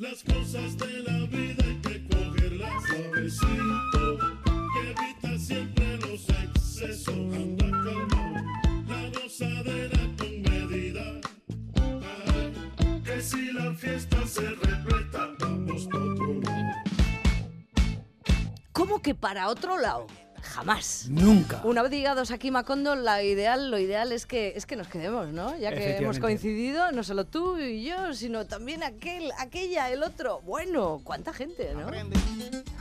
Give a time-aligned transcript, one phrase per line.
[0.00, 4.18] Las cosas de la vida hay que cogerlas suavecito,
[4.72, 7.14] que evita siempre los excesos.
[7.14, 8.42] Anda calmado,
[8.88, 11.20] la gozadera con medida.
[11.74, 16.72] Ay, que si la fiesta se repleta, vamos pa' otro lado.
[18.72, 20.06] ¿Cómo que para otro lado?
[20.50, 21.06] Jamás.
[21.08, 21.60] Nunca.
[21.64, 25.28] Una vez llegados aquí, Macondo, la ideal, lo ideal es que, es que nos quedemos,
[25.28, 25.56] ¿no?
[25.56, 30.40] Ya que hemos coincidido, no solo tú y yo, sino también aquel, aquella, el otro.
[30.40, 31.88] Bueno, cuánta gente, ¿no?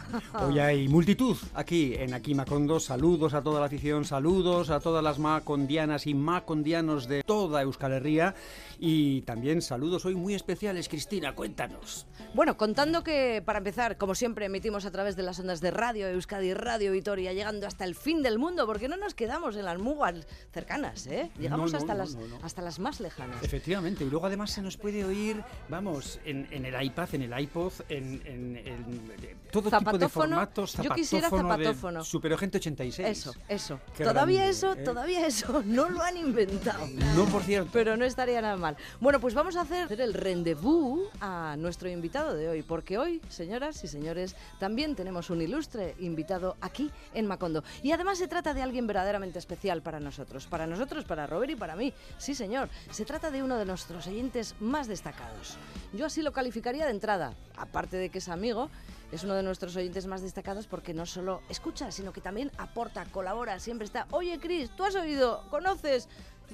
[0.41, 2.79] Hoy hay multitud aquí en Aquí Macondo.
[2.79, 7.93] Saludos a toda la afición, saludos a todas las macondianas y macondianos de toda Euskal
[7.93, 8.35] Herria.
[8.79, 12.07] Y también saludos hoy muy especiales, Cristina, cuéntanos.
[12.33, 16.07] Bueno, contando que, para empezar, como siempre, emitimos a través de las ondas de Radio
[16.07, 19.79] Euskadi, Radio Vitoria, llegando hasta el fin del mundo, porque no nos quedamos en las
[19.79, 21.29] mugas cercanas, ¿eh?
[21.39, 23.43] Llegamos No, no, hasta, no, las, hasta las más lejanas.
[23.43, 27.39] Efectivamente, y luego además se nos puede oír, vamos, en, en el iPad, en el
[27.39, 29.09] iPod, en, en- en-
[29.51, 29.69] todo
[30.07, 30.35] tipo de Zapatófono.
[30.35, 30.73] formatos.
[30.73, 32.03] Yo quisiera zapatófono zapatófono.
[32.03, 33.07] Superagente 86.
[33.07, 33.79] Eso, eso.
[33.95, 34.83] Qué todavía grande, eso, ¿eh?
[34.83, 36.87] todavía eso, no lo han inventado.
[37.15, 37.69] No, por cierto.
[37.73, 38.77] Pero no estaría nada mal.
[38.99, 43.83] Bueno, pues vamos a hacer el rendezvous a nuestro invitado de hoy, porque hoy, señoras
[43.83, 47.63] y señores, también tenemos un ilustre invitado aquí en Macondo.
[47.83, 51.55] Y además se trata de alguien verdaderamente especial para nosotros, para nosotros, para Robert y
[51.55, 51.93] para mí.
[52.17, 55.57] Sí, señor, se trata de uno de nuestros oyentes más destacados.
[55.93, 58.69] Yo así lo calificaría de entrada, aparte de que es amigo.
[59.11, 63.05] Es uno de nuestros oyentes más destacados porque no solo escucha, sino que también aporta,
[63.05, 64.07] colabora, siempre está.
[64.11, 65.43] Oye, Cris, ¿tú has oído?
[65.49, 66.07] ¿Conoces?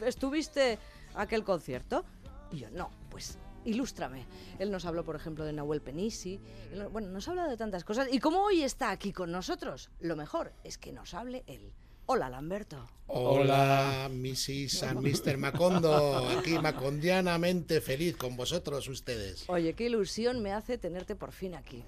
[0.05, 0.79] ¿Estuviste
[1.15, 2.05] aquel concierto?
[2.51, 4.25] Y yo, no, pues ilústrame.
[4.57, 6.39] Él nos habló, por ejemplo, de Nahuel Penisi.
[6.71, 8.07] Él bueno, nos habla de tantas cosas.
[8.11, 11.73] Y como hoy está aquí con nosotros, lo mejor es que nos hable él.
[12.07, 12.87] Hola, Lamberto.
[13.07, 14.83] Hola, Mrs.
[14.83, 15.37] and Mr.
[15.37, 19.49] Macondo, aquí macondianamente feliz con vosotros ustedes.
[19.49, 21.83] Oye, qué ilusión me hace tenerte por fin aquí.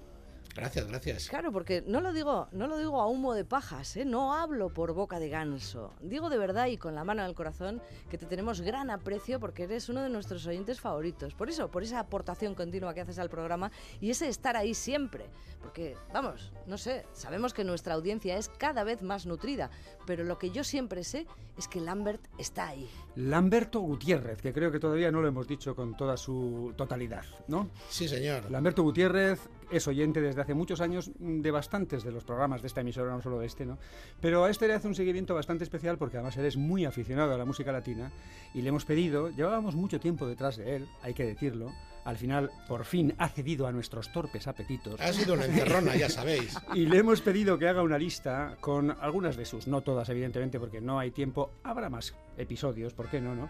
[0.54, 1.28] Gracias, gracias.
[1.28, 4.04] Claro, porque no lo digo, no lo digo a humo de pajas, ¿eh?
[4.04, 5.94] no hablo por boca de ganso.
[6.00, 9.38] Digo de verdad y con la mano en el corazón que te tenemos gran aprecio
[9.40, 11.34] porque eres uno de nuestros oyentes favoritos.
[11.34, 13.70] Por eso, por esa aportación continua que haces al programa
[14.00, 15.26] y ese estar ahí siempre.
[15.62, 19.70] Porque, vamos, no sé, sabemos que nuestra audiencia es cada vez más nutrida,
[20.06, 21.26] pero lo que yo siempre sé
[21.56, 22.88] es que Lambert está ahí.
[23.16, 27.68] Lamberto Gutiérrez, que creo que todavía no lo hemos dicho con toda su totalidad, ¿no?
[27.88, 28.50] Sí, señor.
[28.50, 32.68] Lamberto Gutiérrez es oyente desde hace muchos años mm, de bastantes de los programas de
[32.68, 33.78] esta emisora, no solo de este, ¿no?
[34.20, 37.34] Pero a este le hace un seguimiento bastante especial porque además él es muy aficionado
[37.34, 38.10] a la música latina
[38.54, 41.72] y le hemos pedido, llevábamos mucho tiempo detrás de él, hay que decirlo,
[42.04, 44.98] al final por fin ha cedido a nuestros torpes apetitos.
[45.00, 46.56] Ha sido una encerrona, ya sabéis.
[46.74, 50.58] Y le hemos pedido que haga una lista con algunas de sus, no todas evidentemente
[50.58, 53.48] porque no hay tiempo, habrá más episodios, ¿por qué no, no?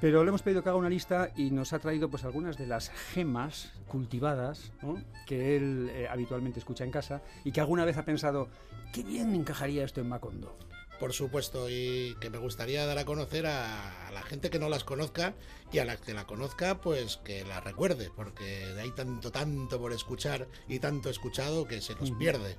[0.00, 2.66] Pero le hemos pedido que haga una lista y nos ha traído pues algunas de
[2.66, 5.02] las gemas cultivadas ¿no?
[5.26, 8.48] que él eh, habitualmente escucha en casa y que alguna vez ha pensado,
[8.94, 10.56] qué bien encajaría esto en Macondo.
[10.98, 14.68] Por supuesto, y que me gustaría dar a conocer a, a la gente que no
[14.68, 15.34] las conozca
[15.72, 19.92] y a la que la conozca, pues que la recuerde, porque hay tanto, tanto por
[19.92, 22.56] escuchar y tanto escuchado que se nos pierde.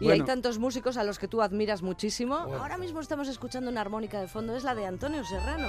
[0.00, 0.22] Y Bueno.
[0.22, 2.40] hay tantos músicos a los que tú admiras muchísimo.
[2.46, 2.62] Bueno.
[2.62, 5.68] Ahora mismo estamos escuchando una armónica de fondo, es la de Antonio Serrano.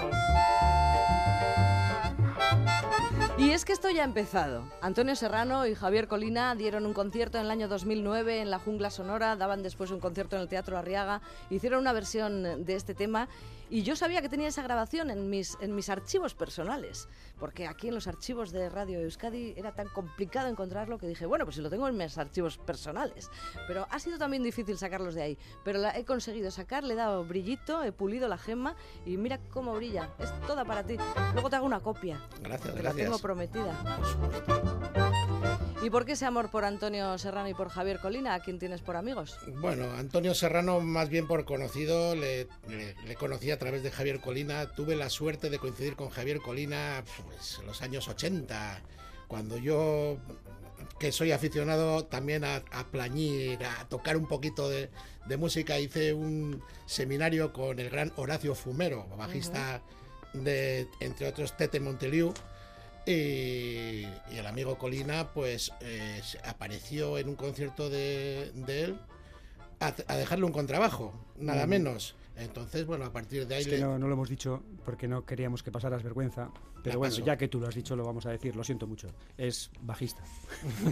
[3.38, 4.70] Y es que esto ya ha empezado.
[4.82, 8.90] Antonio Serrano y Javier Colina dieron un concierto en el año 2009 en la Jungla
[8.90, 13.30] Sonora, daban después un concierto en el Teatro Arriaga, hicieron una versión de este tema
[13.72, 17.08] y yo sabía que tenía esa grabación en mis, en mis archivos personales,
[17.40, 21.46] porque aquí en los archivos de Radio Euskadi era tan complicado encontrarlo que dije, bueno,
[21.46, 23.30] pues si lo tengo en mis archivos personales.
[23.68, 25.38] Pero ha sido también difícil sacarlos de ahí.
[25.64, 28.76] Pero la he conseguido sacar, le he dado brillito, he pulido la gema
[29.06, 30.10] y mira cómo brilla.
[30.18, 30.98] Es toda para ti.
[31.34, 32.20] Luego te hago una copia.
[32.42, 33.22] Gracias, Te la tengo gracias.
[33.22, 33.78] prometida.
[35.82, 38.34] ¿Y por qué ese amor por Antonio Serrano y por Javier Colina?
[38.34, 39.38] ¿A quién tienes por amigos?
[39.62, 44.20] Bueno, Antonio Serrano, más bien por conocido, le, le- le conocí a través de Javier
[44.20, 44.70] Colina.
[44.74, 48.82] Tuve la suerte de coincidir con Javier Colina pues, en los años 80,
[49.28, 50.18] cuando yo,
[51.00, 54.90] que soy aficionado también a, a plañir, a tocar un poquito de,
[55.28, 59.82] de música, hice un seminario con el gran Horacio Fumero, bajista
[60.34, 62.34] de, entre otros, Tete Monteliu.
[63.06, 63.12] Y,
[64.32, 69.00] y el amigo Colina, pues, eh, apareció en un concierto de, de él
[69.80, 71.70] a, a dejarle un contrabajo, nada Mm.
[71.70, 72.16] menos.
[72.36, 75.08] Entonces, bueno, a partir de ahí Es que le- no, no lo hemos dicho porque
[75.08, 76.52] no queríamos que pasaras vergüenza.
[76.84, 77.26] Pero La bueno, paso.
[77.26, 79.08] ya que tú lo has dicho, lo vamos a decir, lo siento mucho.
[79.38, 80.24] Es bajista.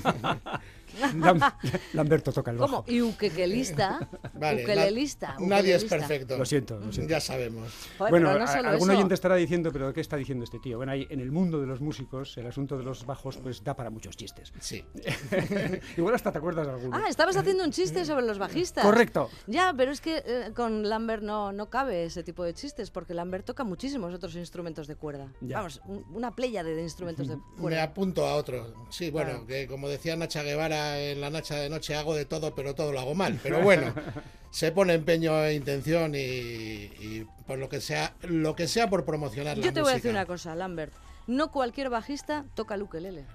[1.17, 1.53] Lam-
[1.93, 2.83] Lamberto toca el bajo.
[2.83, 2.91] ¿Cómo?
[2.91, 4.07] Y ukelelista.
[4.33, 5.35] Vale, ukelelista.
[5.39, 6.37] na- nadie es perfecto.
[6.37, 7.09] Lo siento, lo siento.
[7.11, 7.71] Ya sabemos.
[7.97, 8.97] Joder, bueno, no algún eso.
[8.97, 10.77] oyente estará diciendo, pero ¿qué está diciendo este tío?
[10.77, 13.75] Bueno, ahí, en el mundo de los músicos, el asunto de los bajos, pues da
[13.75, 14.53] para muchos chistes.
[14.59, 14.83] Sí.
[15.97, 16.95] Igual hasta te acuerdas de alguno.
[16.97, 18.83] Ah, estabas haciendo un chiste sobre los bajistas.
[18.85, 19.29] Correcto.
[19.47, 23.13] Ya, pero es que eh, con Lambert no, no cabe ese tipo de chistes, porque
[23.13, 25.31] Lambert toca muchísimos otros instrumentos de cuerda.
[25.41, 25.57] Ya.
[25.57, 27.83] Vamos, un- una playa de instrumentos de Me cuerda.
[27.83, 28.73] apunto a otro.
[28.89, 29.47] Sí, bueno, Claro.
[29.47, 32.91] que como decía Nacha Guevara en la Nacha de Noche, hago de todo, pero todo
[32.91, 33.39] lo hago mal.
[33.43, 33.93] Pero bueno,
[34.51, 39.05] se pone empeño e intención y, y por lo que sea, lo que sea por
[39.05, 40.19] promocionar la Yo te voy a decir música.
[40.21, 40.93] una cosa, Lambert.
[41.27, 43.25] No cualquier bajista toca el ukelele.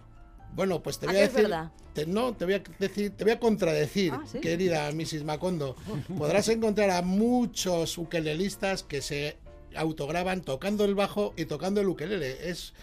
[0.54, 1.70] Bueno, pues te ¿A voy a es decir, verdad?
[1.94, 4.38] te- no, te voy a decir, te voy a contradecir, Ah, ¿sí?
[4.40, 5.24] querida Mrs.
[5.24, 5.76] Macondo.
[6.18, 9.38] Podrás encontrar a muchos ukelelistas que se
[9.74, 12.50] autograban tocando el bajo y tocando el ukelele.
[12.50, 12.74] Es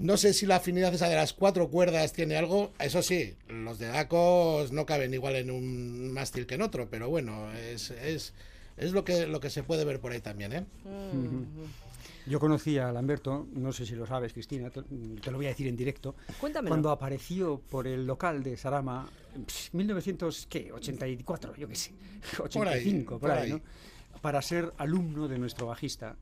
[0.00, 2.72] no sé si la afinidad esa de las cuatro cuerdas tiene algo.
[2.78, 7.10] Eso sí, los de Dacos no caben igual en un mástil que en otro, pero
[7.10, 8.32] bueno, es, es,
[8.78, 10.64] es lo que lo que se puede ver por ahí también, ¿eh?
[12.26, 15.50] Yo conocí a Lamberto, no sé si lo sabes, Cristina, te, te lo voy a
[15.50, 16.14] decir en directo.
[16.38, 16.70] Cuéntamelo.
[16.70, 19.08] Cuando apareció por el local de Sarama,
[19.46, 21.92] pss, 1984, yo qué sé,
[22.38, 23.50] 85, por por ahí, ahí.
[23.52, 23.60] ¿no?
[24.20, 26.16] Para ser alumno de nuestro bajista.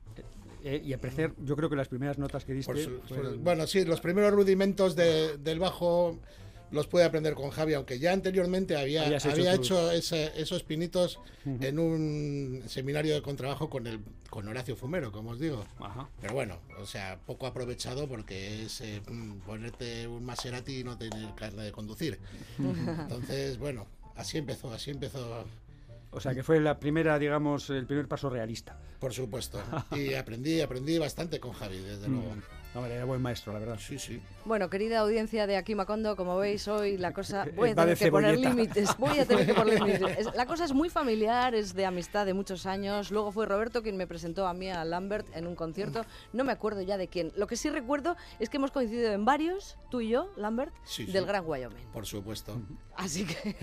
[0.63, 3.43] Eh, y apreciar, yo creo que las primeras notas que diste Por su- por- fueron-
[3.43, 6.19] bueno, sí, los primeros rudimentos de- del bajo
[6.71, 11.19] los puede aprender con Javi, aunque ya anteriormente había, hecho había hecho ese- esos pinitos
[11.43, 15.65] en un seminario de contrabajo con el con Horacio Fumero, como os digo.
[15.79, 16.07] Ajá.
[16.21, 19.01] Pero bueno, o sea, poco aprovechado porque es eh,
[19.47, 22.19] ponerte un Maserati y no tener carne de conducir.
[22.59, 25.45] Entonces, bueno, así empezó, así empezó,
[26.11, 28.77] O sea, que fue la primera, digamos, el primer paso realista.
[28.99, 29.61] por supuesto.
[29.91, 32.33] Y aprendí, aprendí bastante con Javi, desde luego.
[32.75, 33.79] Hombre, era buen maestro, la verdad.
[33.79, 34.21] Sí, sí.
[34.45, 38.11] Bueno, querida audiencia de aquí Macondo, como veis hoy la cosa voy a tener que
[38.11, 40.17] poner límites, voy a tener que poner límites.
[40.27, 43.09] Es- La cosa es muy familiar, es de amistad de muchos años.
[43.09, 46.05] Luego fue Roberto quien me presentó a mí a Lambert en un concierto.
[46.31, 47.31] No me acuerdo ya de quién.
[47.35, 51.07] Lo que sí recuerdo es que hemos coincidido en varios, tú y yo, Lambert, Sí,
[51.07, 51.11] sí.
[51.11, 51.87] del Gran Wyoming.
[51.91, 52.61] Por supuesto.
[52.99, 53.55] Así que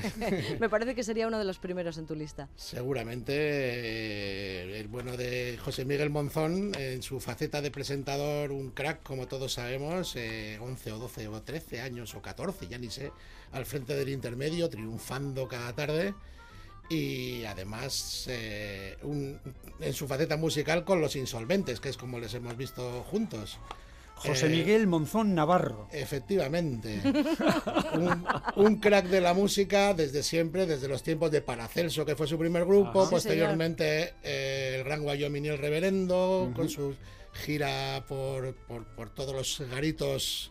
[0.60, 2.48] me parece que sería uno de los primeros en tu lista.
[2.56, 9.02] Seguramente eh, el bueno de José Miguel Monzón, en su faceta de presentador, un crack,
[9.02, 13.12] como todos sabemos, eh, 11 o 12 o 13 años o 14, ya ni sé,
[13.52, 16.14] al frente del intermedio, triunfando cada tarde.
[16.88, 19.38] Y además eh, un-
[19.80, 23.58] en su faceta musical con los insolventes, que es como les hemos visto juntos.
[24.16, 25.88] José Eh, Miguel Monzón Navarro.
[25.92, 27.00] Efectivamente.
[27.94, 28.26] un,
[28.56, 32.38] un crack de la música desde siempre, desde los tiempos de Paracelso, que fue su
[32.38, 33.10] primer grupo, Ajá.
[33.10, 36.94] Posteriormente eh, el Gran Wyoming y el Reverendo, con su
[37.44, 40.50] gira por, por, por todos los garitos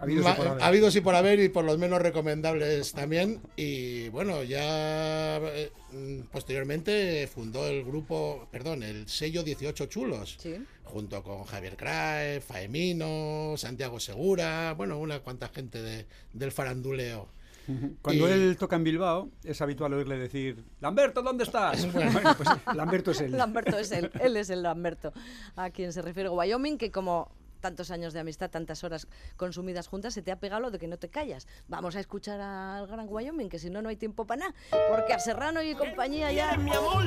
[0.00, 0.62] Habidos y ma- por haber.
[0.62, 3.40] habidos y por haber y por los menos recomendables también.
[3.56, 10.54] Y bueno, ya eh, mm, posteriormente fundó el grupo, perdón, el sello 18 Chulos Sí.
[10.84, 17.28] junto con Javier Crae, Faemino, Santiago Segura, bueno, una cuanta gente de- del faranduleo.
[18.02, 21.86] Cuando y- él toca en Bilbao, es habitual oírle decir, Lamberto, ¿dónde estás?
[21.92, 23.32] Bueno, pues Lamberto es él.
[23.32, 25.12] Lamberto es él, él es el Lamberto,
[25.56, 30.14] a quien se refiere Wyoming, que como tantos años de amistad, tantas horas consumidas juntas,
[30.14, 31.46] se te ha pegado lo de que no te callas.
[31.68, 34.54] Vamos a escuchar al Gran Wyoming, que si no, no hay tiempo para nada,
[34.90, 36.56] porque a Serrano y compañía ya...
[36.56, 37.04] mi amor!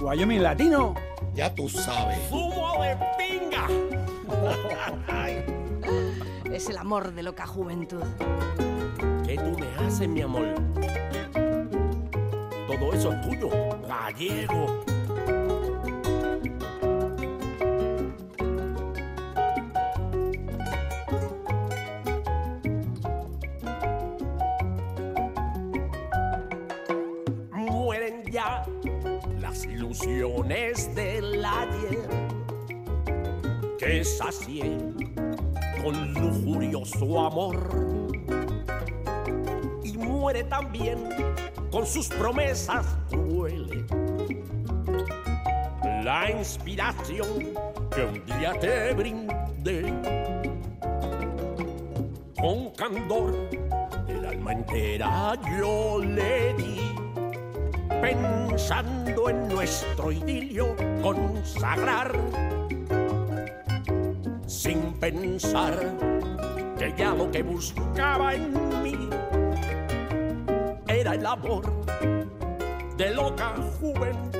[0.02, 0.94] Wyoming latino.
[1.34, 2.18] Ya tú sabes.
[2.28, 3.68] ¡Zumo de pinga!
[6.52, 8.02] Es el amor de loca juventud.
[9.24, 10.54] ¿Qué tú me haces, mi amor?
[12.66, 13.50] Todo eso es tuyo,
[13.86, 14.87] gallego.
[28.30, 28.64] Ya
[29.40, 32.08] las ilusiones del ayer
[33.78, 34.78] que sacié
[35.82, 37.68] con lujurioso amor
[39.82, 41.08] y muere también
[41.70, 43.84] con sus promesas crueles.
[46.04, 47.54] La inspiración
[47.94, 49.92] que un día te brindé
[52.40, 53.34] con candor
[54.08, 56.97] el alma entera yo le di
[58.00, 62.12] pensando en nuestro idilio consagrar
[64.46, 65.74] sin pensar
[66.78, 69.10] que ya lo que buscaba en mí
[70.86, 71.72] era el amor
[72.96, 74.37] de loca juventud.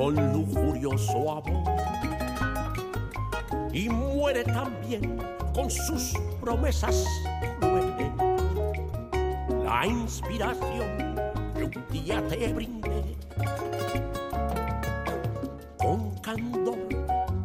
[0.00, 1.62] Con lujurioso amor.
[3.70, 5.18] Y muere también
[5.54, 7.04] con sus promesas
[7.60, 8.10] crueles.
[9.62, 11.20] La inspiración
[11.54, 13.14] que un día te brindé
[15.76, 16.78] con candor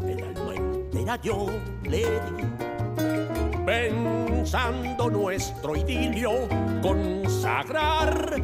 [0.07, 1.47] el alma entera yo
[1.83, 3.65] le di.
[3.65, 6.47] Pensando nuestro idilio
[6.81, 8.41] consagrar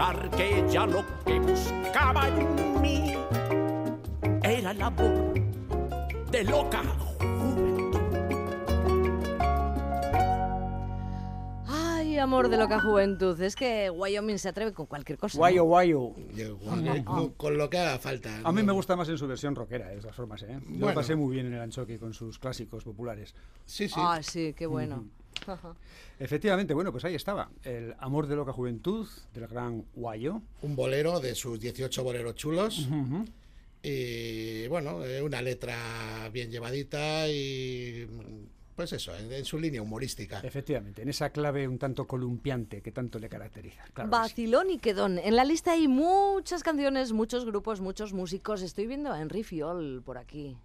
[0.00, 3.14] pensar que ya lo que buscaba en mí
[4.42, 5.34] era el amor
[6.30, 8.00] de loca juventud.
[11.66, 13.38] Ay, amor de loca juventud.
[13.42, 15.36] Es que Wyoming se atreve con cualquier cosa.
[15.36, 15.40] ¿no?
[15.40, 16.14] Guayo, guayo.
[16.34, 16.58] Yo,
[17.36, 18.40] con, lo que haga falta.
[18.42, 20.60] A mí me gusta más en su versión rockera, de todas formas, ¿eh?
[20.66, 20.94] Yo lo Bueno.
[20.94, 23.34] pasé muy bien en el Anchoqui con sus clásicos populares.
[23.66, 23.94] Sí, sí.
[23.98, 25.04] Ah, sí, qué bueno.
[25.46, 25.74] Ajá.
[26.18, 27.50] Efectivamente, bueno, pues ahí estaba.
[27.64, 30.42] El amor de loca juventud del gran Guayo.
[30.62, 32.88] Un bolero de sus 18 boleros chulos.
[33.82, 38.06] Y bueno, eh, una letra bien llevadita y
[38.76, 40.40] pues eso, en, en su línea humorística.
[40.40, 43.84] Efectivamente, en esa clave un tanto columpiante que tanto le caracteriza.
[43.92, 44.20] Claro que sí.
[44.22, 45.18] Vacilón y quedón.
[45.18, 48.62] En la lista hay muchas canciones, muchos grupos, muchos músicos.
[48.62, 50.56] Estoy viendo a Henry Fiol por aquí.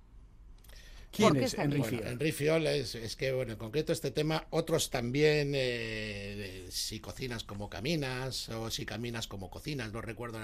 [1.16, 1.80] ¿Quién ¿Por qué es Henry?
[1.80, 2.08] Bueno, Fiel?
[2.12, 7.00] Henry Fiol es, es que, bueno, en concreto este tema, otros también, eh, de si
[7.00, 10.40] cocinas como caminas, o si caminas como cocinas, no recuerdo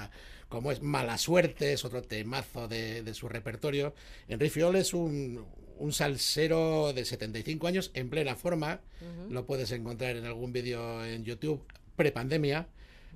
[0.48, 3.94] cómo es, Mala Suerte, es otro temazo de, de su repertorio.
[4.30, 5.46] Henry Fiol es un,
[5.82, 8.82] un salsero de 75 años, en plena forma,
[9.30, 11.63] lo puedes encontrar en algún vídeo en YouTube,
[11.96, 12.68] prepandemia.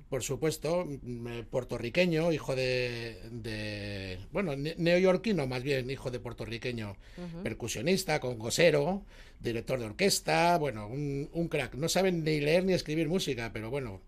[0.08, 6.20] Por supuesto, mm, eh, puertorriqueño, hijo de, de- bueno, ne- neoyorquino más bien, hijo de
[6.20, 6.96] puertorriqueño,
[7.42, 9.02] percusionista, congosero,
[9.40, 11.74] director de orquesta, bueno, un, un crack.
[11.74, 14.00] No saben ni leer ni escribir música, pero bueno,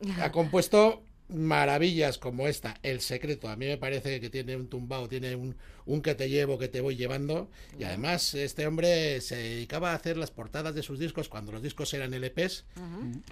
[0.20, 3.48] ha compuesto maravillas como esta, El Secreto.
[3.48, 6.68] A mí me parece que tiene un tumbao, tiene un, un que te llevo, que
[6.68, 7.50] te voy llevando.
[7.78, 11.62] Y además este hombre se dedicaba a hacer las portadas de sus discos cuando los
[11.62, 12.64] discos eran LPs,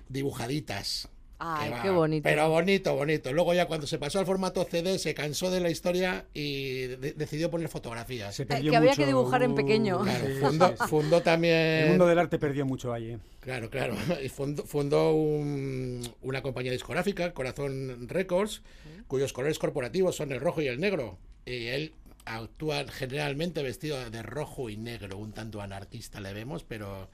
[0.08, 1.08] dibujaditas.
[1.46, 2.22] Ay, qué va, bonito.
[2.24, 3.32] Pero bonito, bonito.
[3.32, 7.12] Luego ya cuando se pasó al formato CD se cansó de la historia y de-
[7.12, 8.34] decidió poner fotografías.
[8.34, 10.00] Se Eh, perdió que había que dibujar en pequeño.
[10.00, 10.88] Claro, Sí, fundó, sí, sí.
[10.88, 11.54] fundó también...
[11.54, 13.10] El mundo del arte perdió mucho ahí.
[13.12, 13.18] ¿eh?
[13.40, 13.94] Claro, claro.
[14.24, 18.62] Y fundó, fundó un- una compañía discográfica, Corazón Records,
[19.06, 21.18] cuyos colores corporativos son el rojo y el negro.
[21.44, 21.92] Y él
[22.24, 27.10] actúa generalmente vestido de rojo y negro, un tanto anarquista le vemos, pero,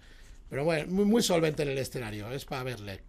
[0.49, 3.01] pero bueno, muy, muy solvente en el escenario, es para verle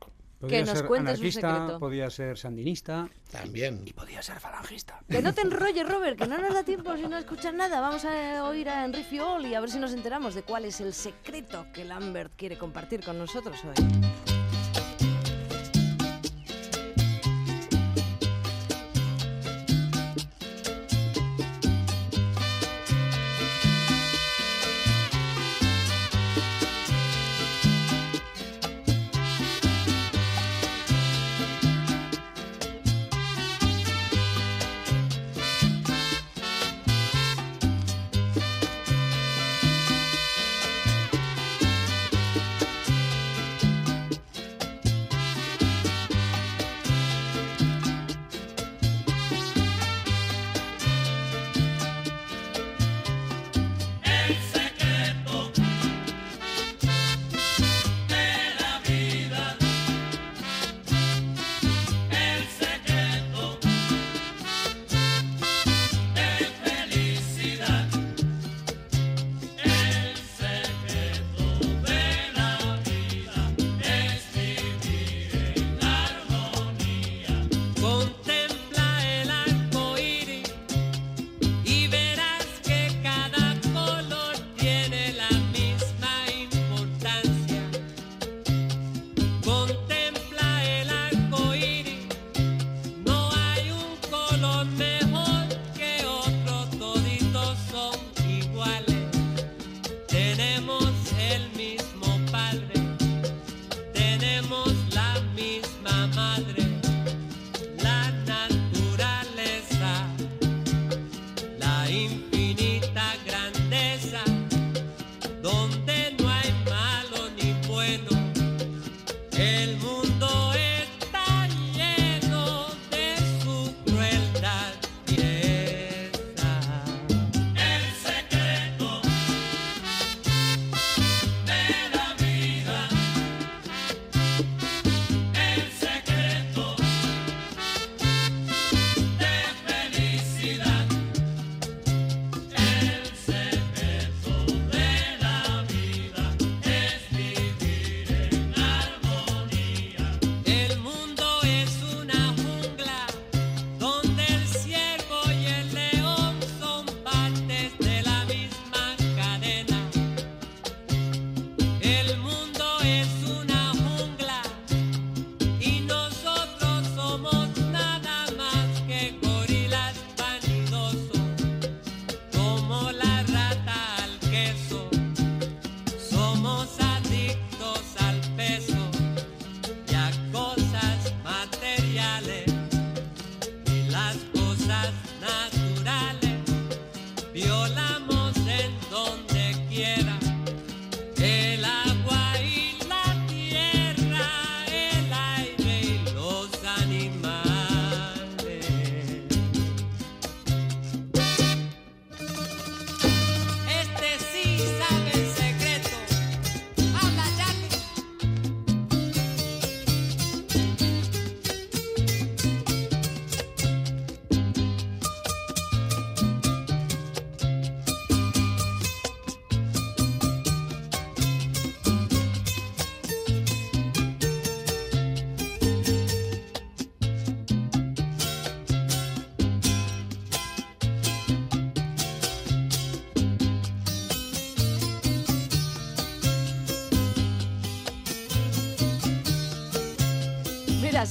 [0.42, 1.80] Podía nos ser cuente su secreto.
[1.80, 3.82] podía ser sandinista también.
[3.86, 5.00] y podía ser falangista.
[5.08, 7.80] Que no te enrolles, Robert, que no nos da tiempo si no escuchas nada.
[7.80, 10.82] Vamos a oír a Henry Fiol y a ver si nos enteramos de cuál es
[10.82, 14.31] el secreto que Lambert quiere compartir con nosotros hoy.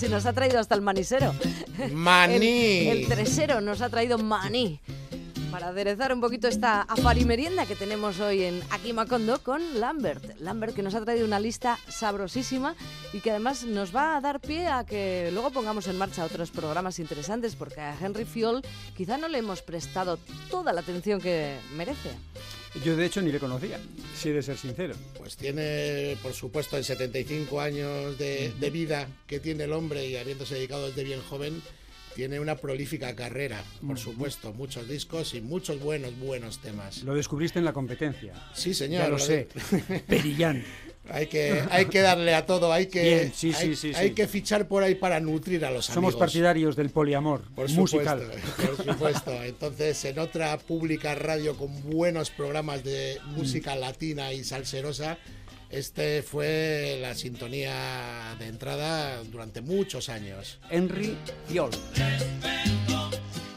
[0.00, 1.34] Si nos ha traído hasta el manisero.
[1.92, 2.88] Maní.
[2.88, 4.80] El, el tresero nos ha traído maní.
[5.50, 10.40] Para aderezar un poquito esta afarimerienda que tenemos hoy en Aquí Macondo con Lambert.
[10.40, 12.76] Lambert que nos ha traído una lista sabrosísima
[13.12, 16.50] y que además nos va a dar pie a que luego pongamos en marcha otros
[16.50, 18.62] programas interesantes porque a Henry Fiol
[18.96, 20.18] quizá no le hemos prestado
[20.50, 22.10] toda la atención que merece.
[22.84, 23.80] Yo de hecho ni le conocía,
[24.16, 24.94] si he de ser sincero.
[25.18, 30.16] Pues tiene, por supuesto, en 75 años de, de vida que tiene el hombre y
[30.16, 31.60] habiéndose dedicado desde bien joven,
[32.14, 37.02] tiene una prolífica carrera, por supuesto, muchos discos y muchos buenos, buenos temas.
[37.04, 38.32] Lo descubriste en la competencia.
[38.54, 39.02] Sí, señor.
[39.02, 39.48] Ya lo sé.
[40.06, 40.64] Perillán.
[41.08, 44.12] Hay que, hay que darle a todo, hay que, Bien, sí, hay, sí, sí, hay
[44.12, 46.16] que fichar por ahí para nutrir a los Somos amigos.
[46.20, 48.20] partidarios del poliamor Por musical.
[48.20, 49.42] supuesto, por supuesto.
[49.42, 53.80] Entonces, en otra pública radio con buenos programas de música Mm.
[53.80, 55.18] latina y salserosa,
[55.70, 60.58] este fue la sintonía de entrada durante muchos años.
[60.70, 61.70] Henry Fiol.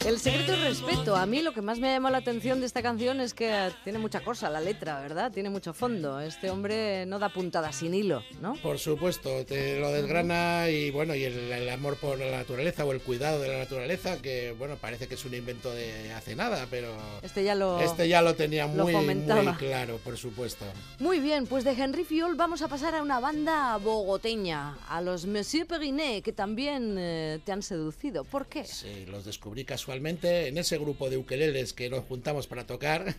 [0.06, 1.16] El secreto es respeto.
[1.16, 3.72] A mí lo que más me ha llamado la atención de esta canción es que
[3.86, 5.32] tiene mucha cosa, la letra, ¿verdad?
[5.32, 6.20] Tiene mucho fondo.
[6.20, 8.56] Este hombre no da puntada sin hilo, ¿no?
[8.56, 12.92] Por supuesto, te lo desgrana y bueno, y el, el amor por la naturaleza o
[12.92, 16.68] el cuidado de la naturaleza, que bueno, parece que es un invento de hace nada,
[16.70, 17.80] pero Este ya lo...
[17.80, 20.66] este ya lo tenía lo muy, muy claro, por supuesto.
[21.00, 25.26] Muy bien, pues de Henry Fiol vamos a pasar a una banda bogoteña, a los
[25.26, 28.26] Monsieur Periné, que también eh, te han seducido.
[28.26, 28.66] ¿Por qué?
[28.66, 33.16] Sí, los descubrí casualmente en ese grupo de ukeleles que nos juntamos para tocar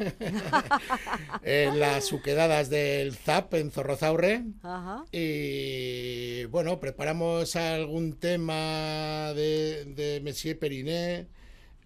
[1.43, 4.43] en las uquedadas del ZAP en Zorrozaurre.
[4.63, 5.05] Ajá.
[5.13, 11.27] Y bueno, preparamos algún tema de, de Monsieur Periné,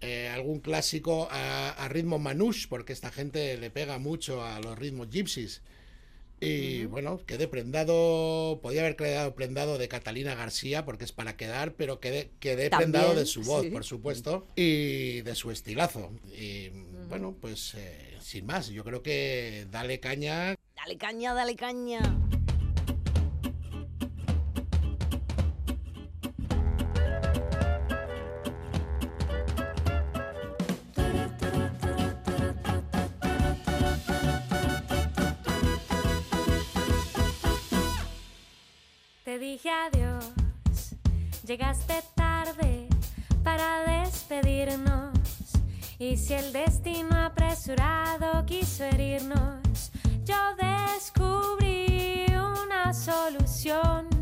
[0.01, 4.77] eh, algún clásico a, a ritmo manouche, porque esta gente le pega mucho a los
[4.77, 5.61] ritmos gypsies.
[6.41, 11.73] Y bueno, quedé prendado, podía haber quedado prendado de Catalina García, porque es para quedar,
[11.73, 13.69] pero quedé, quedé También, prendado de su voz, sí.
[13.69, 16.11] por supuesto, y de su estilazo.
[16.37, 16.69] Y
[17.09, 21.99] bueno, pues eh, sin más, yo creo que dale caña, Dale caña, dale caña.
[41.49, 42.87] Llegaste tarde
[43.43, 45.17] para despedirnos.
[45.97, 49.91] Y si el destino apresurado quiso herirnos,
[50.25, 54.18] yo descubrí una solución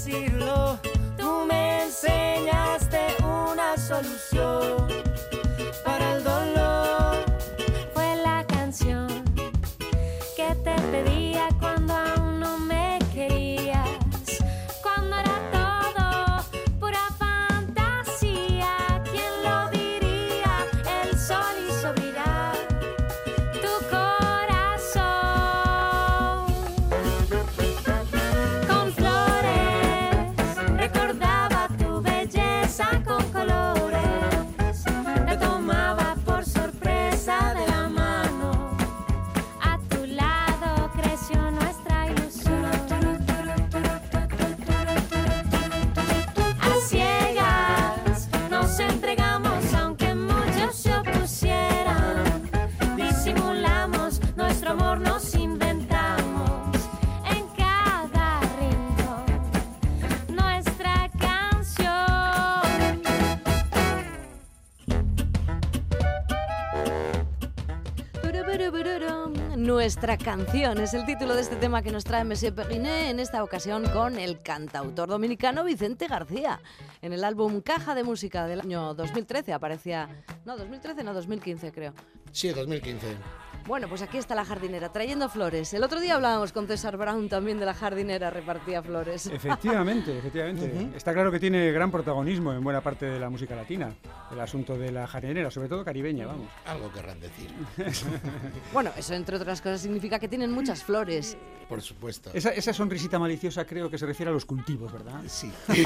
[0.00, 0.78] predecirlo,
[1.16, 2.59] tú me enseñaste
[70.00, 73.44] Nuestra canción es el título de este tema que nos trae Monsieur Periné, en esta
[73.44, 76.58] ocasión con el cantautor dominicano Vicente García.
[77.02, 80.08] En el álbum Caja de Música del año 2013 aparecía...
[80.46, 81.92] No, 2013, no, 2015 creo.
[82.32, 83.08] Sí, 2015.
[83.66, 85.72] Bueno, pues aquí está la jardinera, trayendo flores.
[85.74, 89.26] El otro día hablábamos con César Brown también de la jardinera, repartía flores.
[89.26, 90.88] Efectivamente, efectivamente.
[90.96, 93.94] Está claro que tiene gran protagonismo en buena parte de la música latina,
[94.32, 96.48] el asunto de la jardinera, sobre todo caribeña, vamos.
[96.66, 97.48] Algo querrán decir,
[98.72, 101.36] Bueno, eso entre otras cosas significa que tienen muchas flores.
[101.68, 102.30] por supuesto.
[102.34, 105.20] Esa, esa sonrisita maliciosa creo que se refiere a los cultivos, ¿verdad?
[105.28, 105.52] Sí.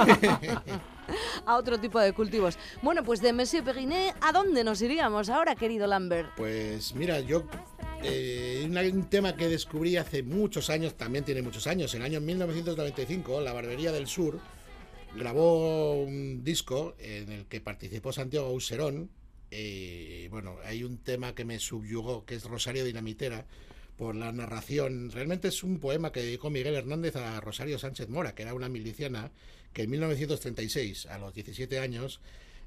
[1.47, 2.59] a otro tipo de cultivos.
[2.83, 6.31] Bueno, pues de Monsieur Periné, ¿a dónde nos iríamos ahora, querido Lambert?
[6.37, 7.45] Pues mira, yo
[8.03, 12.21] eh, un tema que descubrí hace muchos años, también tiene muchos años, en el año
[12.21, 14.39] 1995, la Barbería del Sur
[15.17, 19.11] grabó un disco en el que participó Santiago Auserón.
[19.51, 23.47] Y bueno, hay un tema que me subyugó, que es Rosario Dinamitera,
[23.97, 25.11] por la narración.
[25.13, 28.69] Realmente es un poema que dedicó Miguel Hernández a Rosario Sánchez Mora, que era una
[28.69, 29.31] miliciana
[29.75, 32.21] que en 1936, a los 17 años,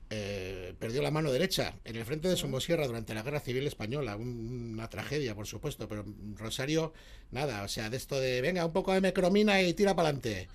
[0.10, 4.16] eh, perdió la mano derecha en el frente de Somosierra durante la Guerra Civil Española.
[4.16, 6.94] Un- una tragedia, por supuesto, pero Rosario,
[7.32, 10.48] nada, o sea, de esto de, venga, un poco de mecromina y tira para adelante.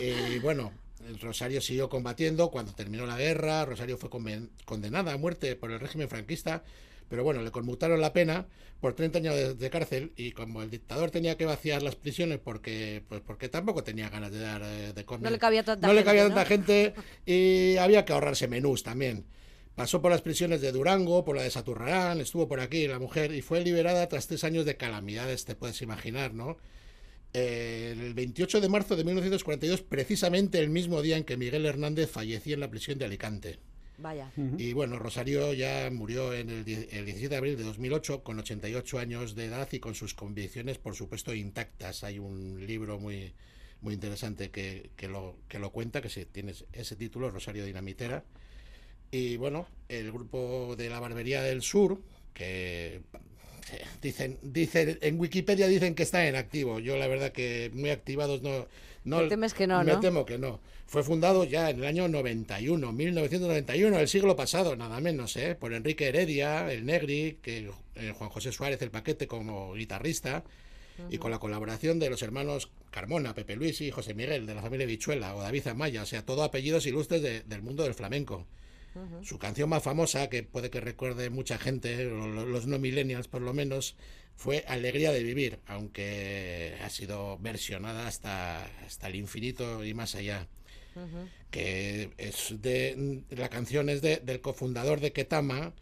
[0.00, 0.72] y bueno,
[1.22, 2.50] Rosario siguió combatiendo.
[2.50, 4.10] Cuando terminó la guerra, Rosario fue
[4.66, 6.62] condenada a muerte por el régimen franquista.
[7.10, 8.46] Pero bueno, le conmutaron la pena
[8.80, 12.38] por 30 años de, de cárcel y como el dictador tenía que vaciar las prisiones
[12.38, 15.24] porque pues porque tampoco tenía ganas de dar eh, de comer.
[15.24, 16.28] No le cabía tanta No le gente, cabía ¿no?
[16.28, 16.94] tanta gente
[17.26, 19.26] y había que ahorrarse menús también.
[19.74, 23.34] Pasó por las prisiones de Durango, por la de Saturrarán, estuvo por aquí la mujer
[23.34, 26.58] y fue liberada tras tres años de calamidades, te puedes imaginar, ¿no?
[27.32, 32.10] Eh, el 28 de marzo de 1942, precisamente el mismo día en que Miguel Hernández
[32.10, 33.58] fallecía en la prisión de Alicante.
[34.00, 34.30] Vaya.
[34.58, 38.98] Y bueno, Rosario ya murió en el, el 17 de abril de 2008 con 88
[38.98, 42.04] años de edad y con sus convicciones, por supuesto, intactas.
[42.04, 43.34] Hay un libro muy,
[43.82, 48.24] muy interesante que, que lo, que lo cuenta, que se, tiene ese título, Rosario Dinamitera.
[49.10, 52.00] Y bueno, el grupo de la Barbería del Sur,
[52.32, 53.02] que
[53.72, 56.78] eh, dicen, dicen en Wikipedia dicen que está en activo.
[56.78, 58.66] Yo la verdad que muy activados no...
[59.04, 60.00] no Te temes que no, me ¿no?
[60.00, 60.60] temo que no.
[60.86, 65.54] Fue fundado ya en el año 91, 1991, el siglo pasado, nada menos, ¿eh?
[65.54, 70.42] por Enrique Heredia, el Negri, que eh, Juan José Suárez, el Paquete, como guitarrista,
[71.08, 74.60] y con la colaboración de los hermanos Carmona, Pepe Luis y José Miguel, de la
[74.60, 78.46] familia Bichuela, o David Amaya, o sea, todo apellidos ilustres de- del mundo del flamenco.
[79.22, 83.28] Su canción más famosa, que puede que recuerde mucha gente, lo- lo- los no millennials
[83.28, 83.96] por lo menos,
[84.36, 90.48] fue Alegría de Vivir, aunque ha sido versionada hasta, hasta el infinito y más allá.
[91.50, 95.72] Que es de, la canción es de, del cofundador de Ketama,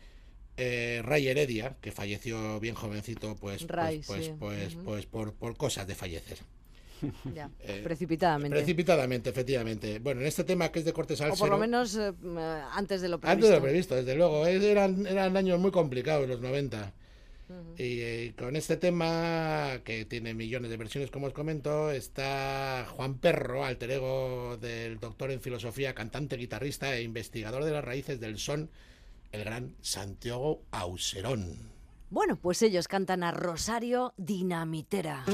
[0.56, 4.32] eh, Ray Heredia, que falleció bien jovencito, pues, pues- Ray, pues, sí.
[4.38, 6.38] pues, pues por, por cosas de fallecer.
[7.34, 7.50] Ya.
[7.60, 8.56] Eh, Precipitadamente.
[8.56, 9.98] Precipitadamente, efectivamente.
[9.98, 11.50] Bueno, en este tema que es de corte o por salsero...
[11.50, 13.32] lo menos eh, eh, antes de lo previsto.
[13.32, 14.46] Antes de lo previsto, desde luego.
[14.46, 16.92] Eran años muy complicados los 90.
[17.78, 23.18] Y eh, con este tema, que tiene millones de versiones, como os comento, está Juan
[23.18, 28.38] Perro, alter ego del doctor en filosofía, cantante, guitarrista e investigador de las raíces del
[28.38, 28.68] son,
[29.32, 31.56] el gran Santiago Auserón.
[32.10, 35.24] Bueno, pues ellos cantan a Rosario Dinamitera.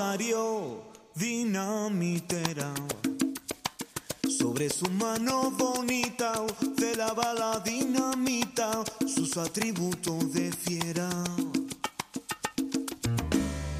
[0.00, 0.82] Rosario
[1.14, 2.72] dinamitera.
[4.26, 6.32] Sobre su mano bonita
[6.96, 11.10] lava la dinamita sus atributos de fiera.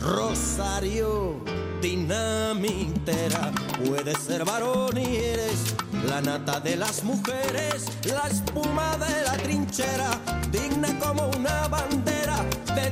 [0.02, 1.42] Rosario
[1.80, 3.50] dinamitera,
[3.86, 5.74] puedes ser varón y eres
[6.06, 10.10] la nata de las mujeres, la espuma de la trinchera,
[10.52, 12.90] digna como una bandera de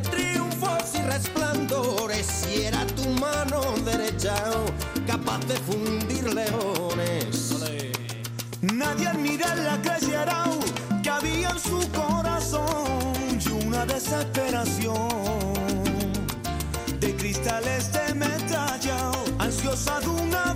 [0.77, 4.35] triunfos y era tu mano derecha
[5.07, 7.55] capaz de fundir leones.
[8.61, 10.45] nadie al mirar la creyera
[11.03, 15.09] que había en su corazón y una desesperación
[17.01, 20.55] de cristales de metralla, ansiosa de una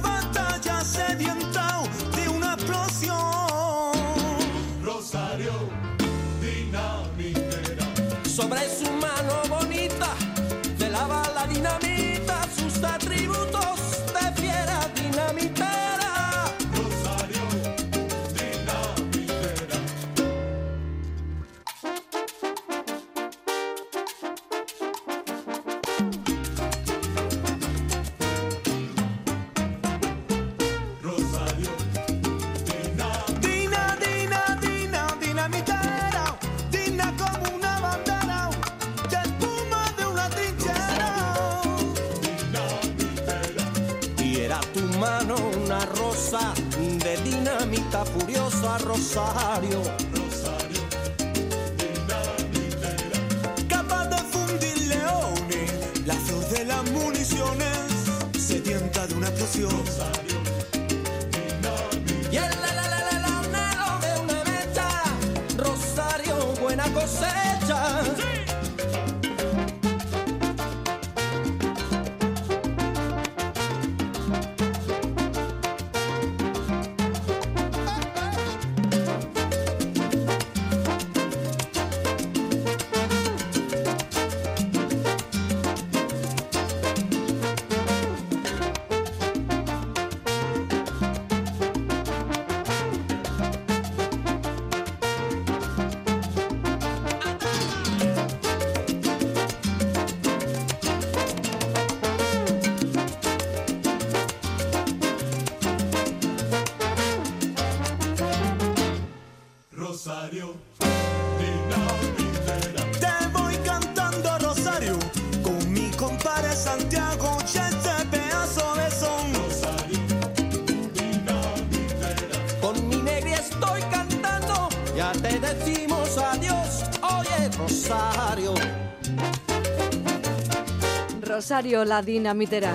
[131.53, 132.75] La dinamitera.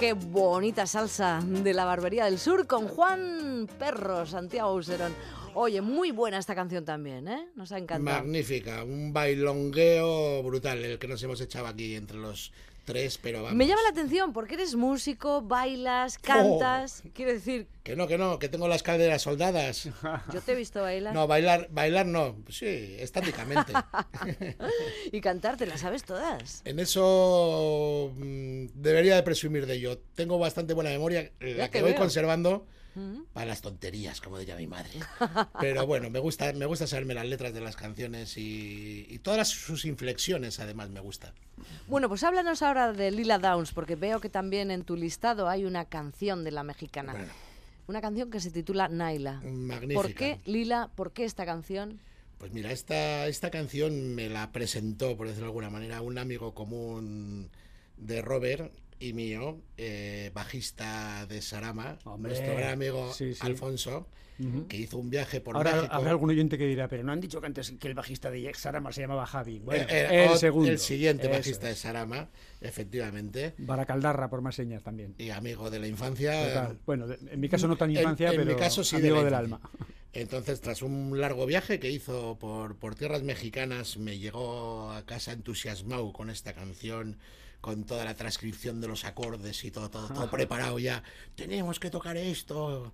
[0.00, 5.14] Qué bonita salsa de la Barbería del Sur con Juan Perro, Santiago Userón.
[5.52, 7.48] Oye, muy buena esta canción también, ¿eh?
[7.54, 8.20] Nos ha encantado.
[8.20, 12.50] Magnífica, un bailongueo brutal, el que nos hemos echado aquí entre los
[12.84, 13.56] tres, pero vamos.
[13.56, 17.02] Me llama la atención porque eres músico, bailas, cantas.
[17.14, 19.84] Quiero decir, Que no, que no, que tengo las calderas soldadas.
[20.32, 23.72] yo te he visto bailar No, bailar, bailar no, sí, estáticamente.
[25.12, 26.62] y cantar, te las sabes todas.
[26.64, 29.98] En eso mm, debería de presumir de ello.
[30.14, 32.00] Tengo bastante buena memoria, la te que voy veo.
[32.00, 32.66] conservando
[33.32, 34.90] para las tonterías, como diría mi madre.
[35.60, 39.48] Pero bueno, me gusta, me gusta saberme las letras de las canciones y, y todas
[39.48, 41.32] sus inflexiones, además, me gusta.
[41.88, 45.64] Bueno, pues háblanos ahora de Lila Downs, porque veo que también en tu listado hay
[45.64, 47.12] una canción de la mexicana.
[47.12, 47.32] Bueno.
[47.86, 49.40] Una canción que se titula Naila.
[49.42, 50.00] Magnífica.
[50.00, 52.00] ¿Por qué, Lila, por qué esta canción?
[52.38, 56.54] Pues mira, esta, esta canción me la presentó, por decirlo de alguna manera, un amigo
[56.54, 57.50] común
[57.96, 63.40] de Robert y mío, eh, bajista de Sarama, Hombre, nuestro gran amigo sí, sí.
[63.42, 64.06] Alfonso,
[64.68, 65.94] que hizo un viaje por Ahora México.
[65.94, 68.52] habrá algún oyente que dirá, pero no han dicho que antes que el bajista de
[68.54, 69.60] Sarama se llamaba Javi.
[69.60, 70.68] Bueno, Eh, eh, el segundo.
[70.70, 71.76] el siguiente Eso bajista de.
[71.76, 72.28] Sarama,
[72.60, 75.14] efectivamente, Baracaldarra, por más señas también.
[75.18, 76.48] y amigo de la infancia.
[76.48, 76.78] Total.
[76.84, 79.60] Bueno, en mi caso no tan infancia, en pero mi caso sí amigo del alma.
[80.12, 85.32] Entonces, tras un largo viaje que hizo por, por tierras mexicanas, me llegó a casa
[85.32, 87.18] entusiasmado con esta canción,
[87.64, 91.02] con toda la transcripción de los acordes y todo, todo, todo preparado ya.
[91.34, 92.92] Tenemos que tocar esto.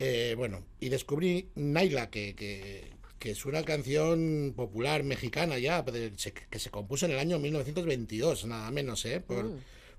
[0.00, 6.58] Eh, bueno, y descubrí Naila, que, que, que es una canción popular mexicana ya, que
[6.58, 9.20] se compuso en el año 1922, nada menos, ¿eh?
[9.20, 9.48] Por,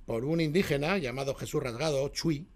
[0.06, 2.48] por un indígena llamado Jesús Rasgado, Chuy,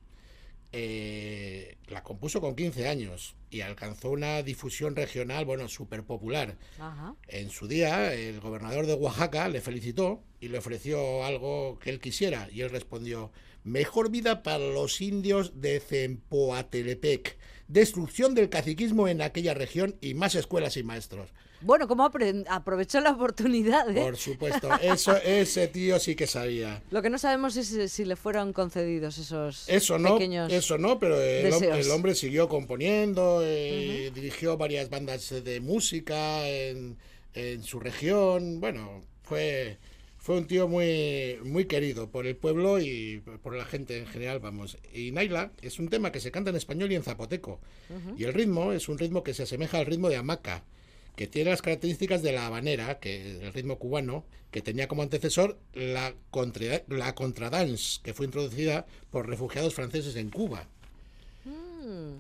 [0.78, 6.58] eh, la compuso con 15 años y alcanzó una difusión regional, bueno, súper popular.
[6.78, 7.16] Ajá.
[7.30, 12.02] En su día, el gobernador de Oaxaca le felicitó y le ofreció algo que él
[12.02, 12.50] quisiera.
[12.52, 13.32] Y él respondió,
[13.64, 17.38] mejor vida para los indios de Zempoatelepec,
[17.70, 21.32] destrucción del caciquismo en aquella región y más escuelas y maestros.
[21.62, 22.06] Bueno, ¿cómo
[22.50, 23.90] aprovechó la oportunidad?
[23.90, 24.02] eh?
[24.02, 26.84] Por supuesto, eso ese tío sí que sabía.
[26.92, 30.52] Lo que no sabemos es si- si le fueron concedidos esos Eso no, pequeños...
[30.52, 31.52] eso no, pero el,
[31.92, 36.98] hombre siguió componiendo, eh, dirigió varias bandas de música en,
[37.34, 38.60] en su región.
[38.60, 39.78] Bueno, fue,
[40.18, 44.40] fue un tío muy, muy querido por el pueblo y por la gente en general,
[44.40, 44.78] vamos.
[44.94, 47.60] Y Naila es un tema que se canta en español y en zapoteco.
[48.18, 50.64] Y el ritmo es un ritmo que se asemeja al ritmo de hamaca,
[51.16, 55.02] que tiene las características de la habanera, que es el ritmo cubano, que tenía como
[55.02, 60.68] antecesor la, contra, la contradance, que fue introducida por refugiados franceses en Cuba.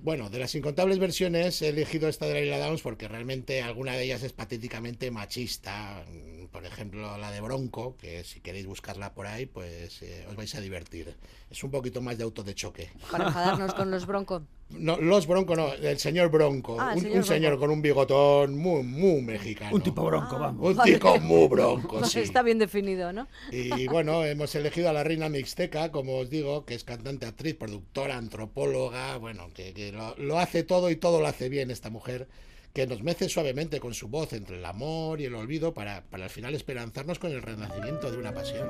[0.03, 4.03] Bueno, de las incontables versiones he elegido esta de la Downs porque realmente alguna de
[4.03, 6.05] ellas es patéticamente machista.
[6.11, 10.35] Mm, Por ejemplo, la de Bronco, que si queréis buscarla por ahí, pues eh, os
[10.35, 11.15] vais a divertir.
[11.49, 12.91] Es un poquito más de auto de choque.
[13.11, 14.43] Para enfadarnos con los broncos.
[14.67, 16.77] No, los Bronco no, el señor Bronco.
[16.79, 17.61] Ah, el un señor un señor Bronco.
[17.61, 19.75] con un bigotón muy, muy mexicano.
[19.75, 20.05] Un tipo Ah.
[20.05, 20.75] bronco, vamos.
[20.77, 22.19] Un tipo muy bronco, sí.
[22.19, 23.27] Está bien definido, ¿no?
[23.51, 27.55] Y bueno, hemos elegido a la reina mixteca, como os digo, que es cantante, actriz,
[27.55, 31.89] productora, antropóloga, bueno, que, que lo, lo hace todo y todo lo hace bien esta
[31.91, 32.27] mujer,
[32.73, 36.23] que nos mece suavemente con su voz entre el amor y el olvido para, para
[36.25, 38.67] al final esperanzarnos con el renacimiento de una pasión.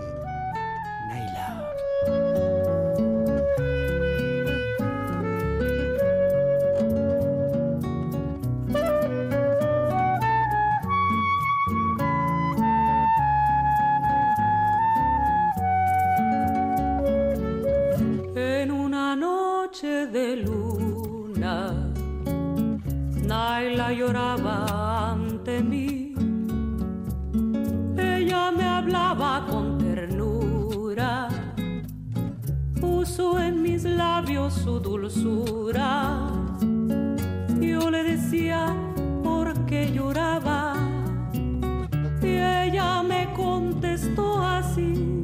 [1.08, 1.72] Naila.
[19.76, 21.92] noche de luna,
[23.28, 26.14] Naila lloraba ante mí.
[27.98, 31.28] Ella me hablaba con ternura,
[32.80, 36.30] puso en mis labios su dulzura.
[37.60, 38.74] Yo le decía
[39.24, 40.76] por qué lloraba
[42.22, 45.22] y ella me contestó así.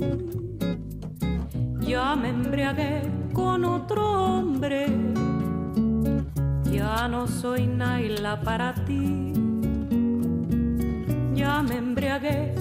[1.79, 4.87] Ya me embriagué con otro hombre,
[6.71, 9.33] ya no soy Naila para ti.
[11.33, 12.53] Ya me embriagué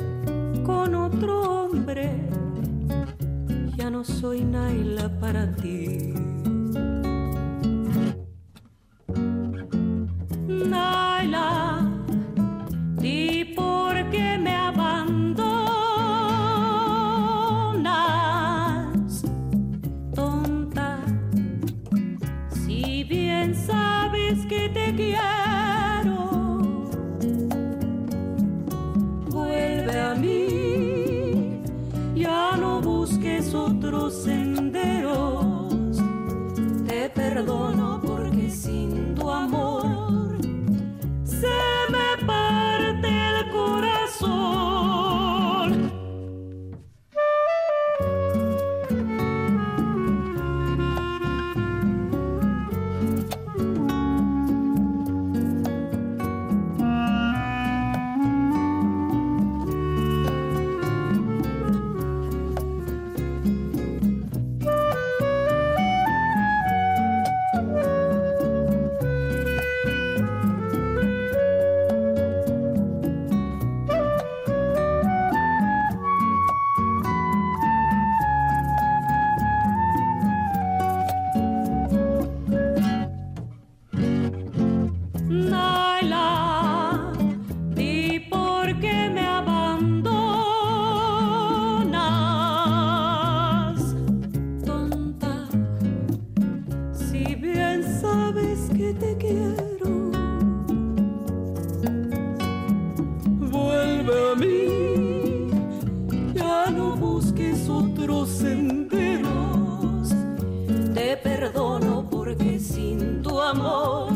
[0.65, 2.29] con otro hombre,
[3.77, 6.30] ya no soy Naila para ti.
[108.39, 110.11] Senderos.
[110.95, 114.11] Te perdono porque sin tu amor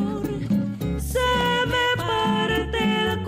[0.98, 1.18] se
[1.66, 3.22] me parte el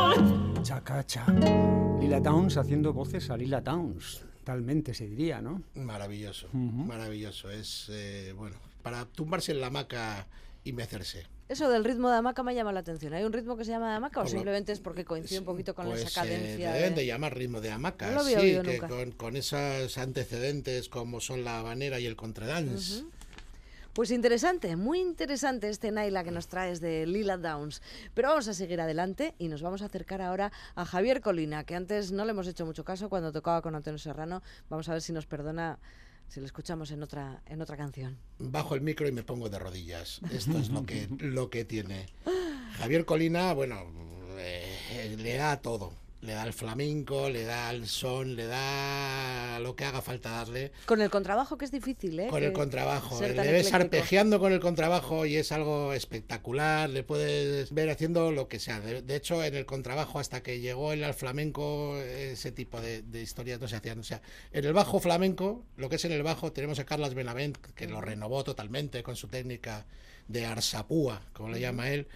[0.00, 0.62] corazón.
[0.62, 1.26] Chacacha.
[2.00, 4.24] Lila Downs haciendo voces a Lila Downs.
[4.44, 5.62] Talmente se diría, ¿no?
[5.74, 7.50] Maravilloso, maravilloso.
[7.50, 10.26] Es, eh, bueno, para tumbarse en la hamaca
[10.64, 11.26] y mecerse.
[11.50, 13.12] Eso del ritmo de hamaca me llama la atención.
[13.12, 15.74] ¿Hay un ritmo que se llama de hamaca o simplemente es porque coincide un poquito
[15.74, 16.72] con Pues, esa eh, cadencia?
[16.72, 21.18] deben de- de llamar ritmo de hamaca, No sí, que con, con esos antecedentes como
[21.20, 23.02] son la habanera y el contradance.
[23.94, 27.82] Pues interesante, muy interesante este Naila que nos traes de Lila Downs.
[28.14, 31.74] Pero vamos a seguir adelante y nos vamos a acercar ahora a Javier Colina, que
[31.74, 34.40] antes no le hemos hecho mucho caso cuando tocaba con Antonio Serrano.
[34.68, 35.80] Vamos a ver si nos perdona
[36.30, 38.16] si lo escuchamos en otra, en otra canción.
[38.38, 40.20] Bajo el micro y me pongo de rodillas.
[40.32, 42.06] Esto es lo que, lo que tiene.
[42.78, 43.82] Javier Colina, bueno,
[44.38, 45.92] eh, le da todo.
[46.22, 50.70] Le da el flamenco, le da el son, le da lo que haga falta darle.
[50.84, 52.26] Con el contrabajo, que es difícil, ¿eh?
[52.28, 53.18] Con el contrabajo.
[53.18, 56.90] ser Le ves arpegiando con el contrabajo y es algo espectacular.
[56.90, 58.80] Le puedes ver haciendo lo que sea.
[58.80, 63.00] De, de hecho, en el contrabajo, hasta que llegó el al flamenco, ese tipo de,
[63.00, 63.98] de historias no se hacían.
[63.98, 64.20] O sea,
[64.52, 67.86] en el bajo flamenco, lo que es en el bajo, tenemos a Carlas Benavent, que
[67.86, 69.86] lo renovó totalmente con su técnica
[70.28, 72.06] de arsapúa, como le llama él.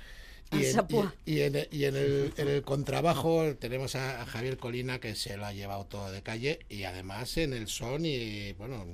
[0.53, 1.15] Y en, Arsapúa.
[1.27, 5.01] y- y en el- y en el, en el contrabajo tenemos a, a Javier Colina
[5.01, 8.85] que se lo ha llevado todo de calle y además en el son y bueno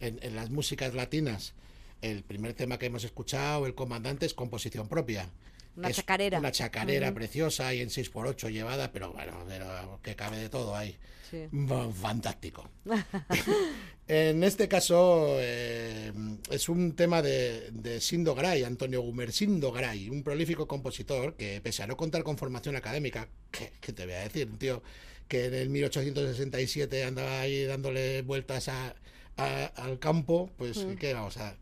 [0.00, 1.54] en, en las músicas latinas
[2.02, 5.30] el primer tema que hemos escuchado el comandante es composición propia
[5.76, 6.38] Una Es chacarera.
[6.38, 10.96] una chacarera preciosa y en 6x8 llevada pero bueno pero que cabe de todo ahí
[11.30, 11.46] Sí.
[12.00, 12.68] Fantástico
[14.08, 16.12] en este caso eh,
[16.50, 21.84] es un tema de, de Sindo Gray, Antonio Gumersindo Gray, un prolífico compositor que pese
[21.84, 24.48] a no contar con formación académica, ¿qué, qué te voy a decir?
[24.58, 24.82] Tío
[25.28, 28.96] que en el 1867 andaba ahí dándole vueltas a-
[29.36, 30.94] a- al campo, pues Mm.
[30.96, 31.54] ¿qué vamos a...?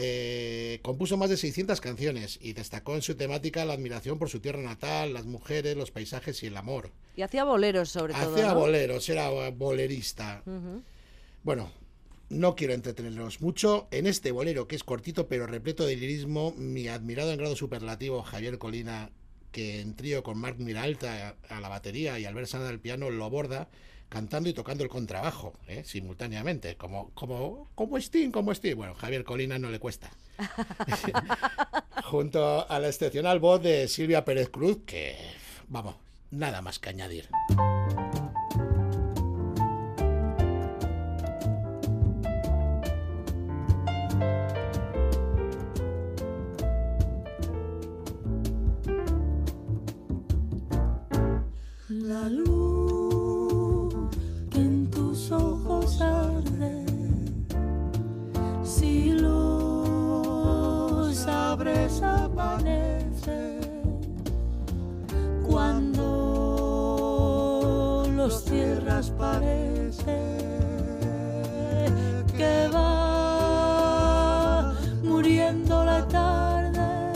[0.00, 4.38] Eh, compuso más de 600 canciones y destacó en su temática la admiración por su
[4.38, 6.92] tierra natal, las mujeres, los paisajes y el amor.
[7.16, 8.32] Y hacía boleros, sobre todo.
[8.32, 8.60] Hacía ¿no?
[8.60, 10.44] boleros, era bolerista.
[11.42, 11.72] Bueno,
[12.28, 13.88] no quiero entretenerlos mucho.
[13.90, 18.22] En este bolero, que es cortito pero repleto de lirismo, mi admirado en grado superlativo
[18.22, 19.10] Javier Colina,
[19.50, 23.28] que en trío con Marc Miralta a la batería y Albert Sanda al piano lo
[23.30, 23.68] borda,
[24.08, 25.82] cantando y tocando el contrabajo, ¿eh?
[25.84, 28.52] simultáneamente, como, como, como Sting, como.
[28.76, 30.10] Bueno, Javier Colina no le cuesta.
[32.04, 35.16] Junto a la excepcional voz de Silvia Pérez Cruz, que,
[35.68, 35.96] vamos,
[36.30, 37.28] nada más que añadir.
[61.88, 63.60] Abres amanece,
[65.46, 66.02] cuando
[68.14, 70.18] los cierras parece
[72.36, 77.12] que va muriendo la tarde,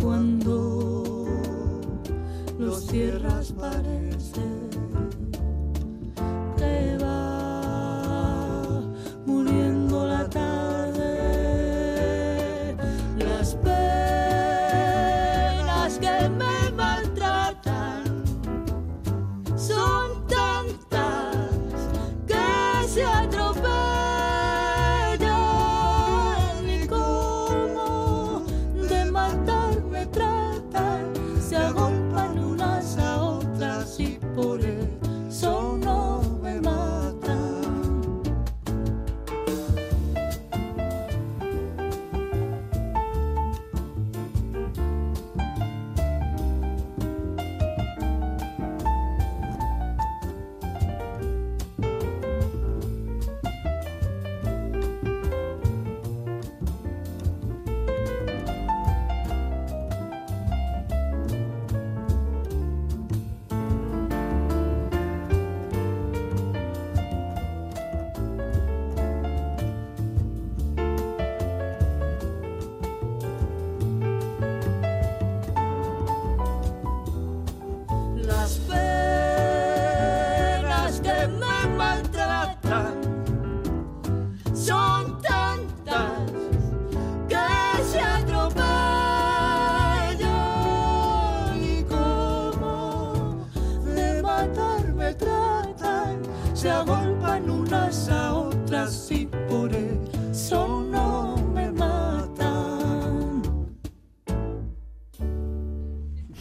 [0.00, 1.26] cuando
[2.58, 4.53] los cierras parece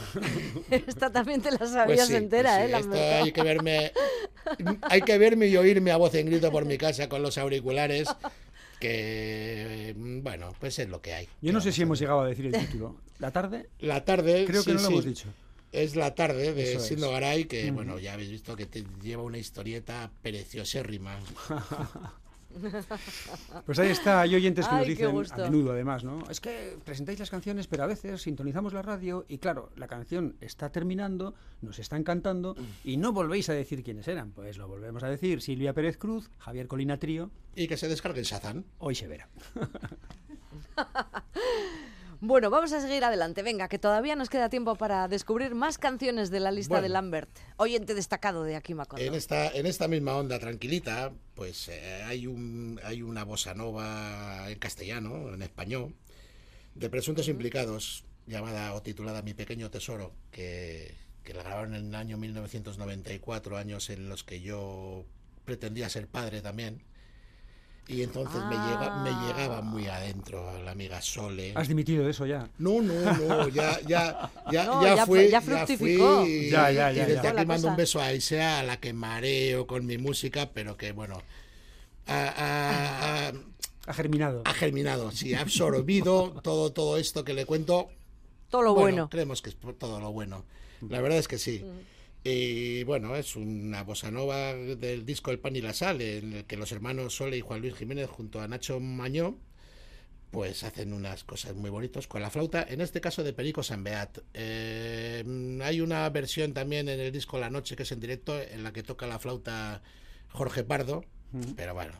[0.71, 2.71] Esta también te la Pues sabías sí, entera, pues ¿eh?
[2.71, 3.23] Lamberto?
[3.25, 3.91] hay que verme
[4.83, 8.07] hay que verme y oírme a voz en grito por mi casa con los auriculares
[8.79, 12.45] que bueno pues es lo que hay Yo no sé si hemos llegado a decir
[12.47, 12.97] el título.
[13.19, 13.69] ¿La tarde?
[13.79, 15.27] la tarde Creo que no lo sí, hemos dicho.
[15.71, 16.83] es la tarde de es.
[16.85, 21.19] Sindo Garay que bueno ya habéis visto que te lleva una historieta preciosérrima
[23.65, 26.23] Pues ahí está, hay oyentes que Ay, nos dicen a menudo además, ¿no?
[26.29, 30.35] Es que presentáis las canciones, pero a veces sintonizamos la radio y claro, la canción
[30.41, 34.31] está terminando, nos están cantando y no volvéis a decir quiénes eran.
[34.31, 38.19] Pues lo volvemos a decir, Silvia Pérez Cruz, Javier Colina Trío, y que se descargue
[38.19, 39.29] el Shazam hoy se verá.
[42.25, 43.43] Bueno, vamos a seguir adelante.
[43.43, 46.83] Venga, que todavía nos queda tiempo para descubrir más canciones de la lista Bueno.
[46.83, 47.29] de Lambert.
[47.57, 49.03] Oyente destacado de aquí, Macondo.
[49.03, 54.49] En esta, en esta misma onda tranquilita, pues eh, hay, un, hay una bossa nova
[54.49, 55.95] en castellano, en español,
[56.75, 60.95] de presuntos implicados, llamada o titulada Mi pequeño tesoro, que,
[61.25, 65.03] que la grabaron en el año 1994, años en los que yo
[65.43, 66.83] pretendía ser padre también.
[67.85, 71.51] Y entonces me, llega, me llegaba muy adentro la amiga Sole.
[71.55, 72.49] Has dimitido de eso ya.
[72.57, 76.25] No, no, no, ya, ya, ya, No, ya, ya fui, fue- ya fui, fructificó.
[76.25, 77.29] y, Ya, ya, y ya, desde ya.
[77.31, 80.93] aquí mando un beso a Aisea, a la que mareo con mi música, pero que
[80.93, 81.21] bueno,
[82.07, 83.33] ha, ha- ha-
[83.85, 84.43] Ha germinado.
[84.45, 87.89] ha germinado, sí, ha absorbido todo, todo esto que le cuento.
[88.49, 89.09] Todo lo bueno.
[89.09, 90.45] Creemos que es todo lo bueno.
[90.87, 91.65] La verdad es que sí.
[92.23, 96.45] Y bueno, es una bossa nova del disco El pan y la sal, en el
[96.45, 99.37] que los hermanos Sole y Juan Luis Jiménez junto a Nacho Mañó
[100.33, 104.17] pues hacen unas cosas muy bonitas con la flauta, en este caso de Perico Sanbeat.
[104.33, 105.23] Eh,
[105.63, 108.73] hay una versión también en el disco La Noche, que es en directo, en la
[108.73, 109.83] que toca la flauta
[110.29, 111.05] Jorge Pardo,
[111.55, 111.93] pero bueno,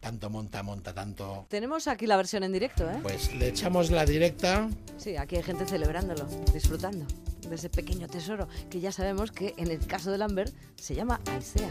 [0.00, 1.46] tanto monta, monta, tanto...
[1.48, 2.98] Tenemos aquí la versión en directo, ¿eh?
[3.02, 4.68] Pues le echamos la directa.
[4.98, 7.06] Sí, aquí hay gente celebrándolo, disfrutando
[7.48, 11.20] de ese pequeño tesoro que ya sabemos que en el caso de Lambert se llama
[11.26, 11.70] Aisea.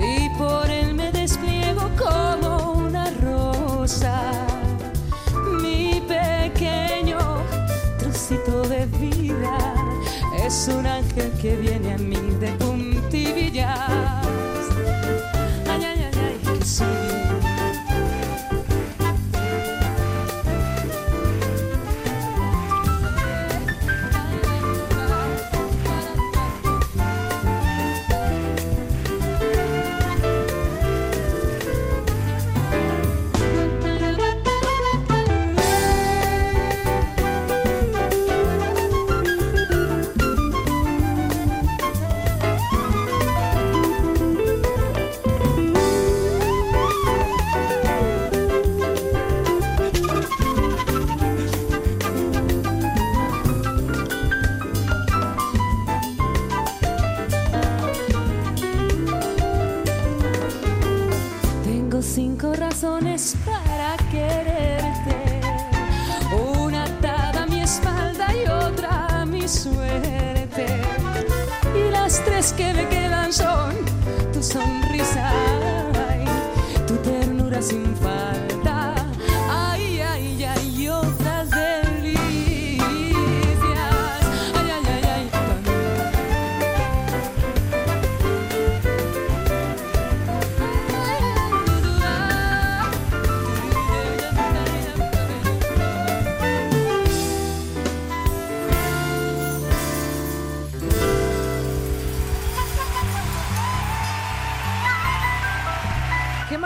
[0.00, 4.20] y por él me despliego como una rosa.
[5.62, 7.18] Mi pequeño
[8.00, 9.74] trocito de vida
[10.44, 14.03] es un ángel que viene a mí de puntillas.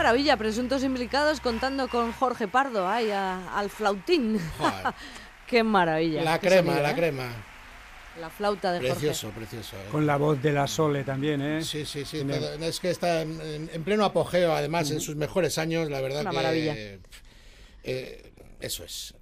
[0.09, 4.41] Maravilla, presuntos implicados contando con Jorge Pardo, ay, a- al flautín.
[5.47, 6.23] Qué maravilla.
[6.23, 6.95] La qué crema, sonido, la ¿eh?
[6.95, 7.29] crema.
[8.21, 9.77] La flauta de Precioso, precioso.
[9.77, 9.89] ¿eh?
[9.93, 11.63] Con la voz de la Sole también, ¿eh?
[11.63, 12.25] Sí, sí, sí.
[12.25, 16.01] Todo- es que está en, en- en pleno apogeo, además, en sus mejores años, la
[16.01, 16.37] verdad Una que.
[16.37, 16.75] maravilla.
[17.85, 19.15] eh, eso es.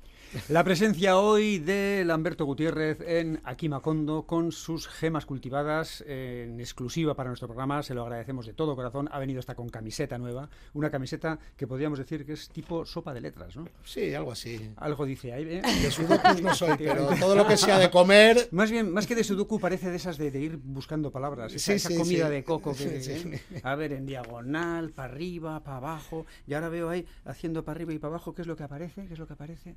[0.49, 7.15] La presencia hoy de Lamberto Gutiérrez en Aquí Macondo con sus gemas cultivadas en exclusiva
[7.15, 7.83] para nuestro programa.
[7.83, 9.09] Se lo agradecemos de todo corazón.
[9.13, 10.49] Ha venido hasta con camiseta nueva.
[10.75, 13.67] Una camiseta que podríamos decir que es tipo sopa de letras, ¿no?
[13.85, 14.71] Sí, algo así.
[14.77, 15.45] Algo dice ahí.
[15.45, 15.63] ¿eh?
[15.83, 18.49] De sudokus no soy, pero todo lo que sea de comer.
[18.53, 21.53] Más bien, más que de sudoku parece de esas de, de ir buscando palabras.
[21.53, 22.33] Esa, Sí, esa sí, comida sí.
[22.33, 22.85] de coco que.
[22.85, 23.43] ¿eh?
[23.63, 26.27] a ver, en diagonal, para arriba, para abajo.
[26.47, 28.35] Y ahora veo ahí haciendo para arriba y para abajo.
[28.35, 29.07] ¿Qué es lo que aparece?
[29.07, 29.75] ¿Qué es lo que aparece?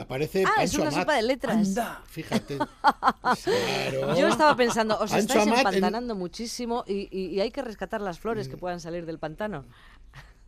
[0.00, 1.00] Aparece Ah, es Pancho una Amat.
[1.02, 1.56] sopa de letras.
[1.56, 2.02] ¡Anda!
[2.06, 2.58] Fíjate.
[3.44, 4.14] Claro.
[4.18, 7.62] Yo estaba pensando, os Pancho estáis Amat en- empantanando muchísimo y, y- y hay que
[7.62, 9.64] rescatar las flores que puedan salir del pantano.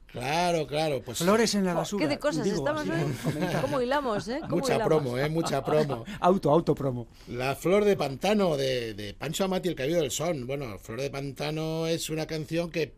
[0.07, 1.01] Claro, claro.
[1.03, 2.05] Pues Flores en la basura.
[2.05, 3.15] ¿Qué de cosas digo, estamos hoy?
[3.63, 4.41] ¿Cómo hilamos, eh?
[4.43, 4.87] ¿Cómo Mucha hilamos?
[5.03, 5.29] promo, ¿eh?
[5.31, 6.05] Mucha promo.
[6.21, 7.07] Auto, auto promo.
[7.29, 10.47] La Flor de Pantano de, de Pancho Amati y el Cabello del Son.
[10.47, 12.93] Bueno, Flor de Pantano es una canción que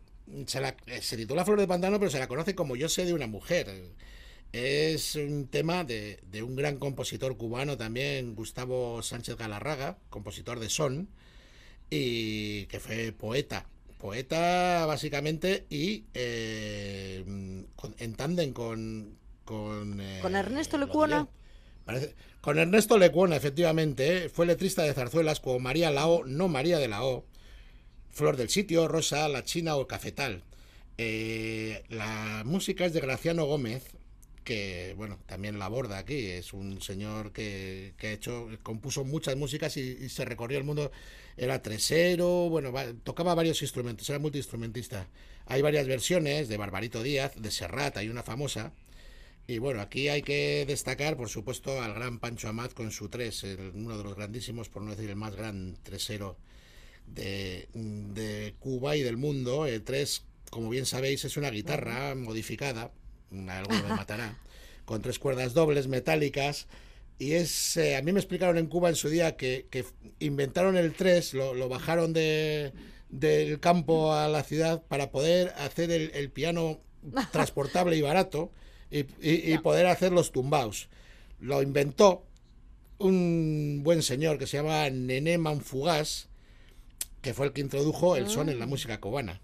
[0.45, 3.13] se, la, se titula Flor de Pantano, pero se la conoce como Yo sé de
[3.13, 3.67] una mujer.
[4.51, 10.69] Es un tema de, de un gran compositor cubano también, Gustavo Sánchez Galarraga, compositor de
[10.69, 11.09] son,
[11.89, 13.65] y que fue poeta.
[13.99, 19.17] Poeta, básicamente, y eh, con- en tándem con...
[19.43, 21.27] Con, eh, ¿Con Ernesto Lecuona?
[21.85, 24.29] Parece- con Ernesto Lecuona, efectivamente, ¿eh?
[24.29, 27.25] fue letrista de zarzuelas como María Lao, no María de la O,
[28.11, 30.43] Flor del Sitio, Rosa, La China o Cafetal.
[30.97, 33.94] La música es de Graciano Gómez,
[34.45, 36.27] que bueno, también la aborda aquí.
[36.27, 40.63] Es un señor que, que ha hecho, compuso muchas músicas y, y se recorrió el
[40.63, 40.91] mundo.
[41.37, 45.07] Era tresero, bueno, va- tocaba varios instrumentos, era multiinstrumentista.
[45.47, 48.73] Hay varias versiones de Barbarito Díaz, de Serrat, hay una famosa.
[49.47, 53.43] Y bueno, aquí hay que destacar, por supuesto, al gran Pancho Amat con su tres,
[53.43, 56.37] el- uno de los grandísimos, por no decir el más gran tresero
[57.07, 59.65] de, de Cuba y del mundo.
[59.67, 62.91] El 3, como bien sabéis, es una guitarra modificada,
[63.49, 64.37] algo me matará,
[64.85, 66.67] con tres cuerdas dobles metálicas.
[67.17, 69.85] Y es, eh, a mí me explicaron en Cuba en su día que, que
[70.19, 72.73] inventaron el 3, lo, lo bajaron de,
[73.09, 76.81] del campo a la ciudad para poder hacer el, el piano
[77.31, 78.51] transportable y barato
[78.91, 80.89] y, y- y poder hacer los tumbaos.
[81.39, 82.25] Lo inventó
[82.97, 86.27] un buen señor que se llama Nené Manfugás,
[87.21, 89.41] que fue el que introdujo el son en la música cubana.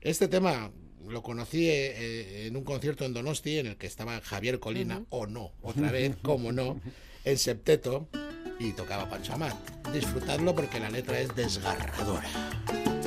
[0.00, 0.70] Este tema
[1.08, 5.04] lo conocí eh, eh, en un concierto en Donosti en el que estaba Javier Colina,
[5.10, 6.80] o no, otra vez, como no,
[7.24, 8.08] en septeto,
[8.58, 9.56] y tocaba Pancho Amat.
[9.92, 13.01] Disfrutadlo porque la letra es desgarradora.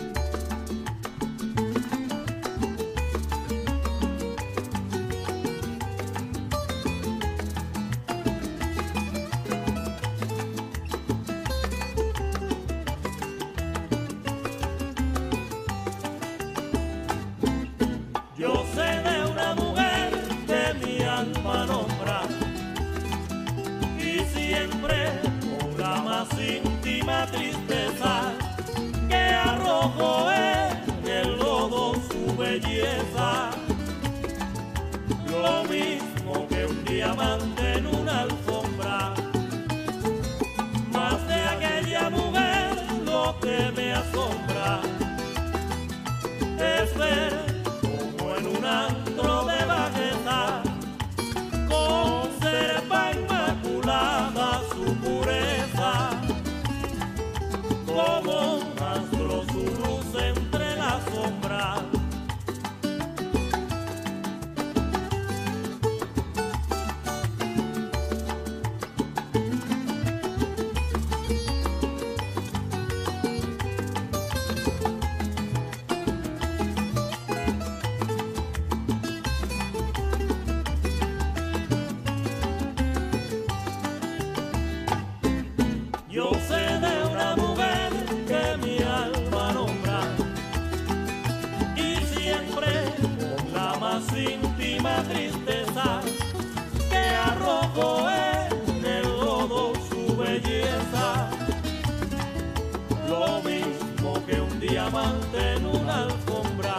[105.33, 106.77] En una alfombra.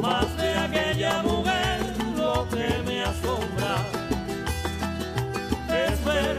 [0.00, 1.80] Más de aquella mujer
[2.16, 3.76] lo que me asombra
[5.68, 6.38] es ver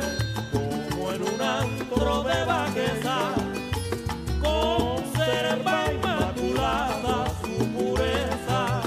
[0.52, 3.18] como en un antro de bajeza
[4.42, 8.82] conserva inmaculada su pureza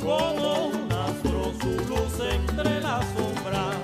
[0.00, 3.76] como un astro su luz entre las sombras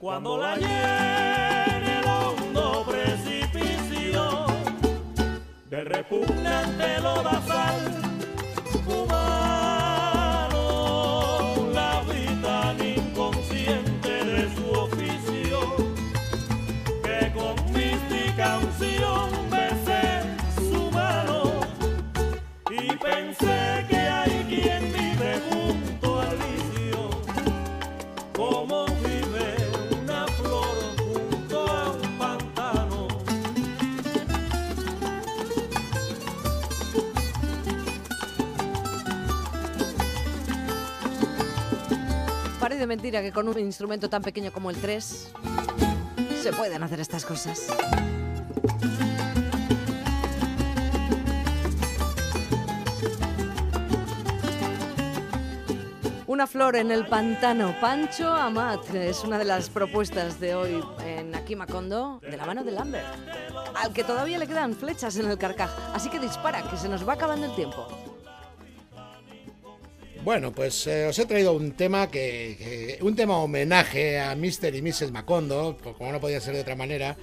[0.00, 1.63] cuando la llene
[6.44, 8.03] repugnante lodazal humano
[42.64, 45.32] Parece mentira que con un instrumento tan pequeño como el 3
[46.42, 47.66] se pueden hacer estas cosas.
[56.26, 57.74] Una flor en el pantano.
[57.82, 62.64] Pancho Amat es una de las propuestas de hoy en Aquí Macondo, de la mano
[62.64, 63.04] de Lambert,
[63.74, 65.68] al que todavía le quedan flechas en el carcaj.
[65.92, 68.13] Así que dispara, que se nos va acabando el tiempo.
[70.24, 74.74] Bueno, pues eh, os he traído un tema que, un tema homenaje a Mr.
[74.74, 75.10] y Mrs.
[75.12, 77.14] Macondo, como no podía ser de otra manera.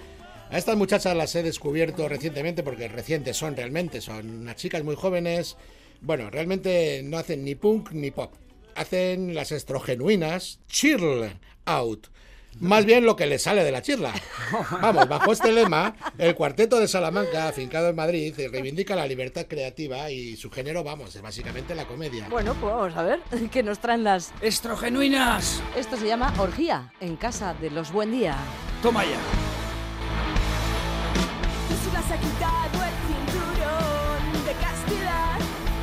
[0.52, 4.96] A estas muchachas las he descubierto recientemente porque recientes son realmente, son unas chicas muy
[4.96, 5.58] jóvenes.
[6.02, 8.36] Bueno, realmente no hacen ni punk ni pop.
[8.76, 11.32] Hacen las estrogenuinas chill
[11.66, 12.06] out.
[12.60, 14.14] Más bien lo que les sale de la chirla.
[14.82, 20.12] Vamos, bajo este lema, el cuarteto de Salamanca, afincado en Madrid, reivindica la libertad creativa
[20.12, 22.28] y su género, vamos, es básicamente la comedia.
[22.30, 23.20] Bueno, pues vamos a ver
[23.52, 24.34] qué nos traen las...
[24.42, 25.62] ¡Estrogenuinas!
[25.76, 28.36] Esto se llama Orgía, en casa de los Buen Día.
[28.82, 29.18] Toma ya.
[31.68, 35.40] Tú se las ha quitado el cinturón de castidad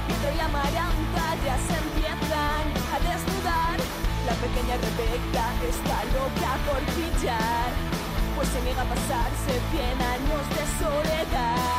[0.09, 3.28] Pedro y Amaranta ya se empiezan a
[4.39, 7.71] pequeña Rebeca está loca por pillar
[8.37, 11.79] Pues se niega a pasarse 100 años de soledad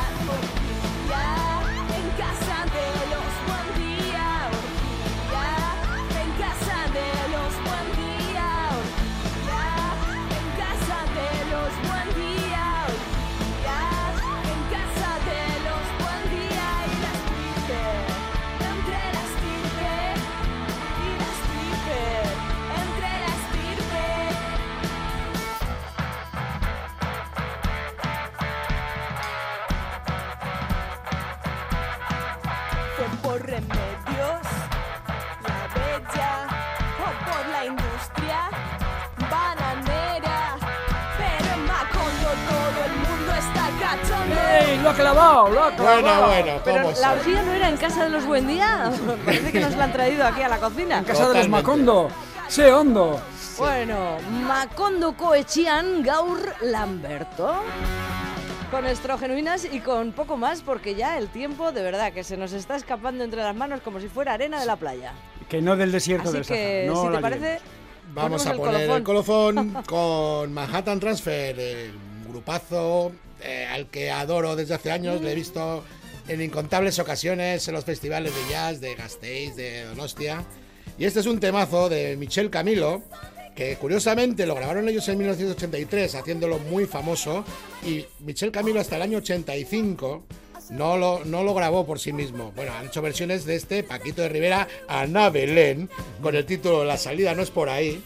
[45.76, 48.90] Bueno, bueno, Pero ¿cómo la orgía no era en casa de los Buendía.
[49.24, 50.98] Parece que nos la han traído aquí a la cocina.
[50.98, 51.48] En casa de los.
[51.48, 52.08] Macondo.
[52.48, 53.20] ¡Se hondo!
[53.58, 54.16] Bueno,
[54.46, 57.62] Macondo Coechian Gaur Lamberto.
[58.70, 62.52] Con estrogenuinas y con poco más, porque ya el tiempo de verdad que se nos
[62.52, 65.12] está escapando entre las manos como si fuera arena de la playa.
[65.48, 67.00] Que no del desierto Así del que, Sahara.
[67.00, 67.60] No si te parece.
[68.14, 68.96] Vamos a el poner colofón.
[68.96, 71.56] el colofón con Manhattan Transfer,
[72.24, 73.12] un grupazo
[73.42, 75.20] eh, al que adoro desde hace años.
[75.20, 75.84] Le he visto
[76.28, 80.44] en incontables ocasiones en los festivales de jazz de Gasteiz, de Donostia.
[80.98, 83.02] Y este es un temazo de Michel Camilo,
[83.54, 87.44] que curiosamente lo grabaron ellos en 1983, haciéndolo muy famoso.
[87.86, 90.24] Y Michel Camilo hasta el año 85
[90.70, 92.52] no lo, no lo grabó por sí mismo.
[92.54, 95.90] Bueno, han hecho versiones de este Paquito de Rivera, Ana Belén,
[96.22, 98.02] con el título La salida no es por ahí.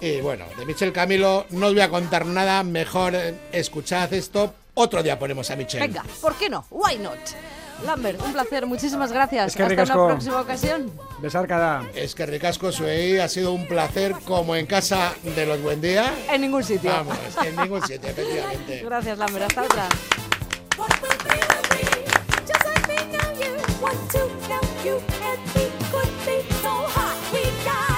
[0.00, 3.14] Y bueno, de Michel Camilo no os voy a contar nada, mejor
[3.52, 4.54] escuchad esto.
[4.74, 5.80] Otro día ponemos a Michel.
[5.80, 6.64] venga, ¿por qué no?
[6.70, 7.18] Why not?
[7.84, 9.46] Lambert, un placer, muchísimas gracias.
[9.48, 9.98] Es que Hasta ricasco.
[10.04, 10.92] una próxima ocasión.
[11.20, 11.82] Besar cada...
[11.94, 16.12] Es que ricasco Suey ha sido un placer como en casa de los Buen Día.
[16.30, 16.90] En ningún sitio.
[16.90, 18.82] Vamos, en ningún sitio, efectivamente.
[18.84, 19.44] Gracias, Lambert.
[19.46, 19.88] Hasta otra.
[20.76, 22.04] What will be, will be.
[22.46, 27.16] Just let me know you want to know you and me could be so hot.
[27.32, 27.89] We got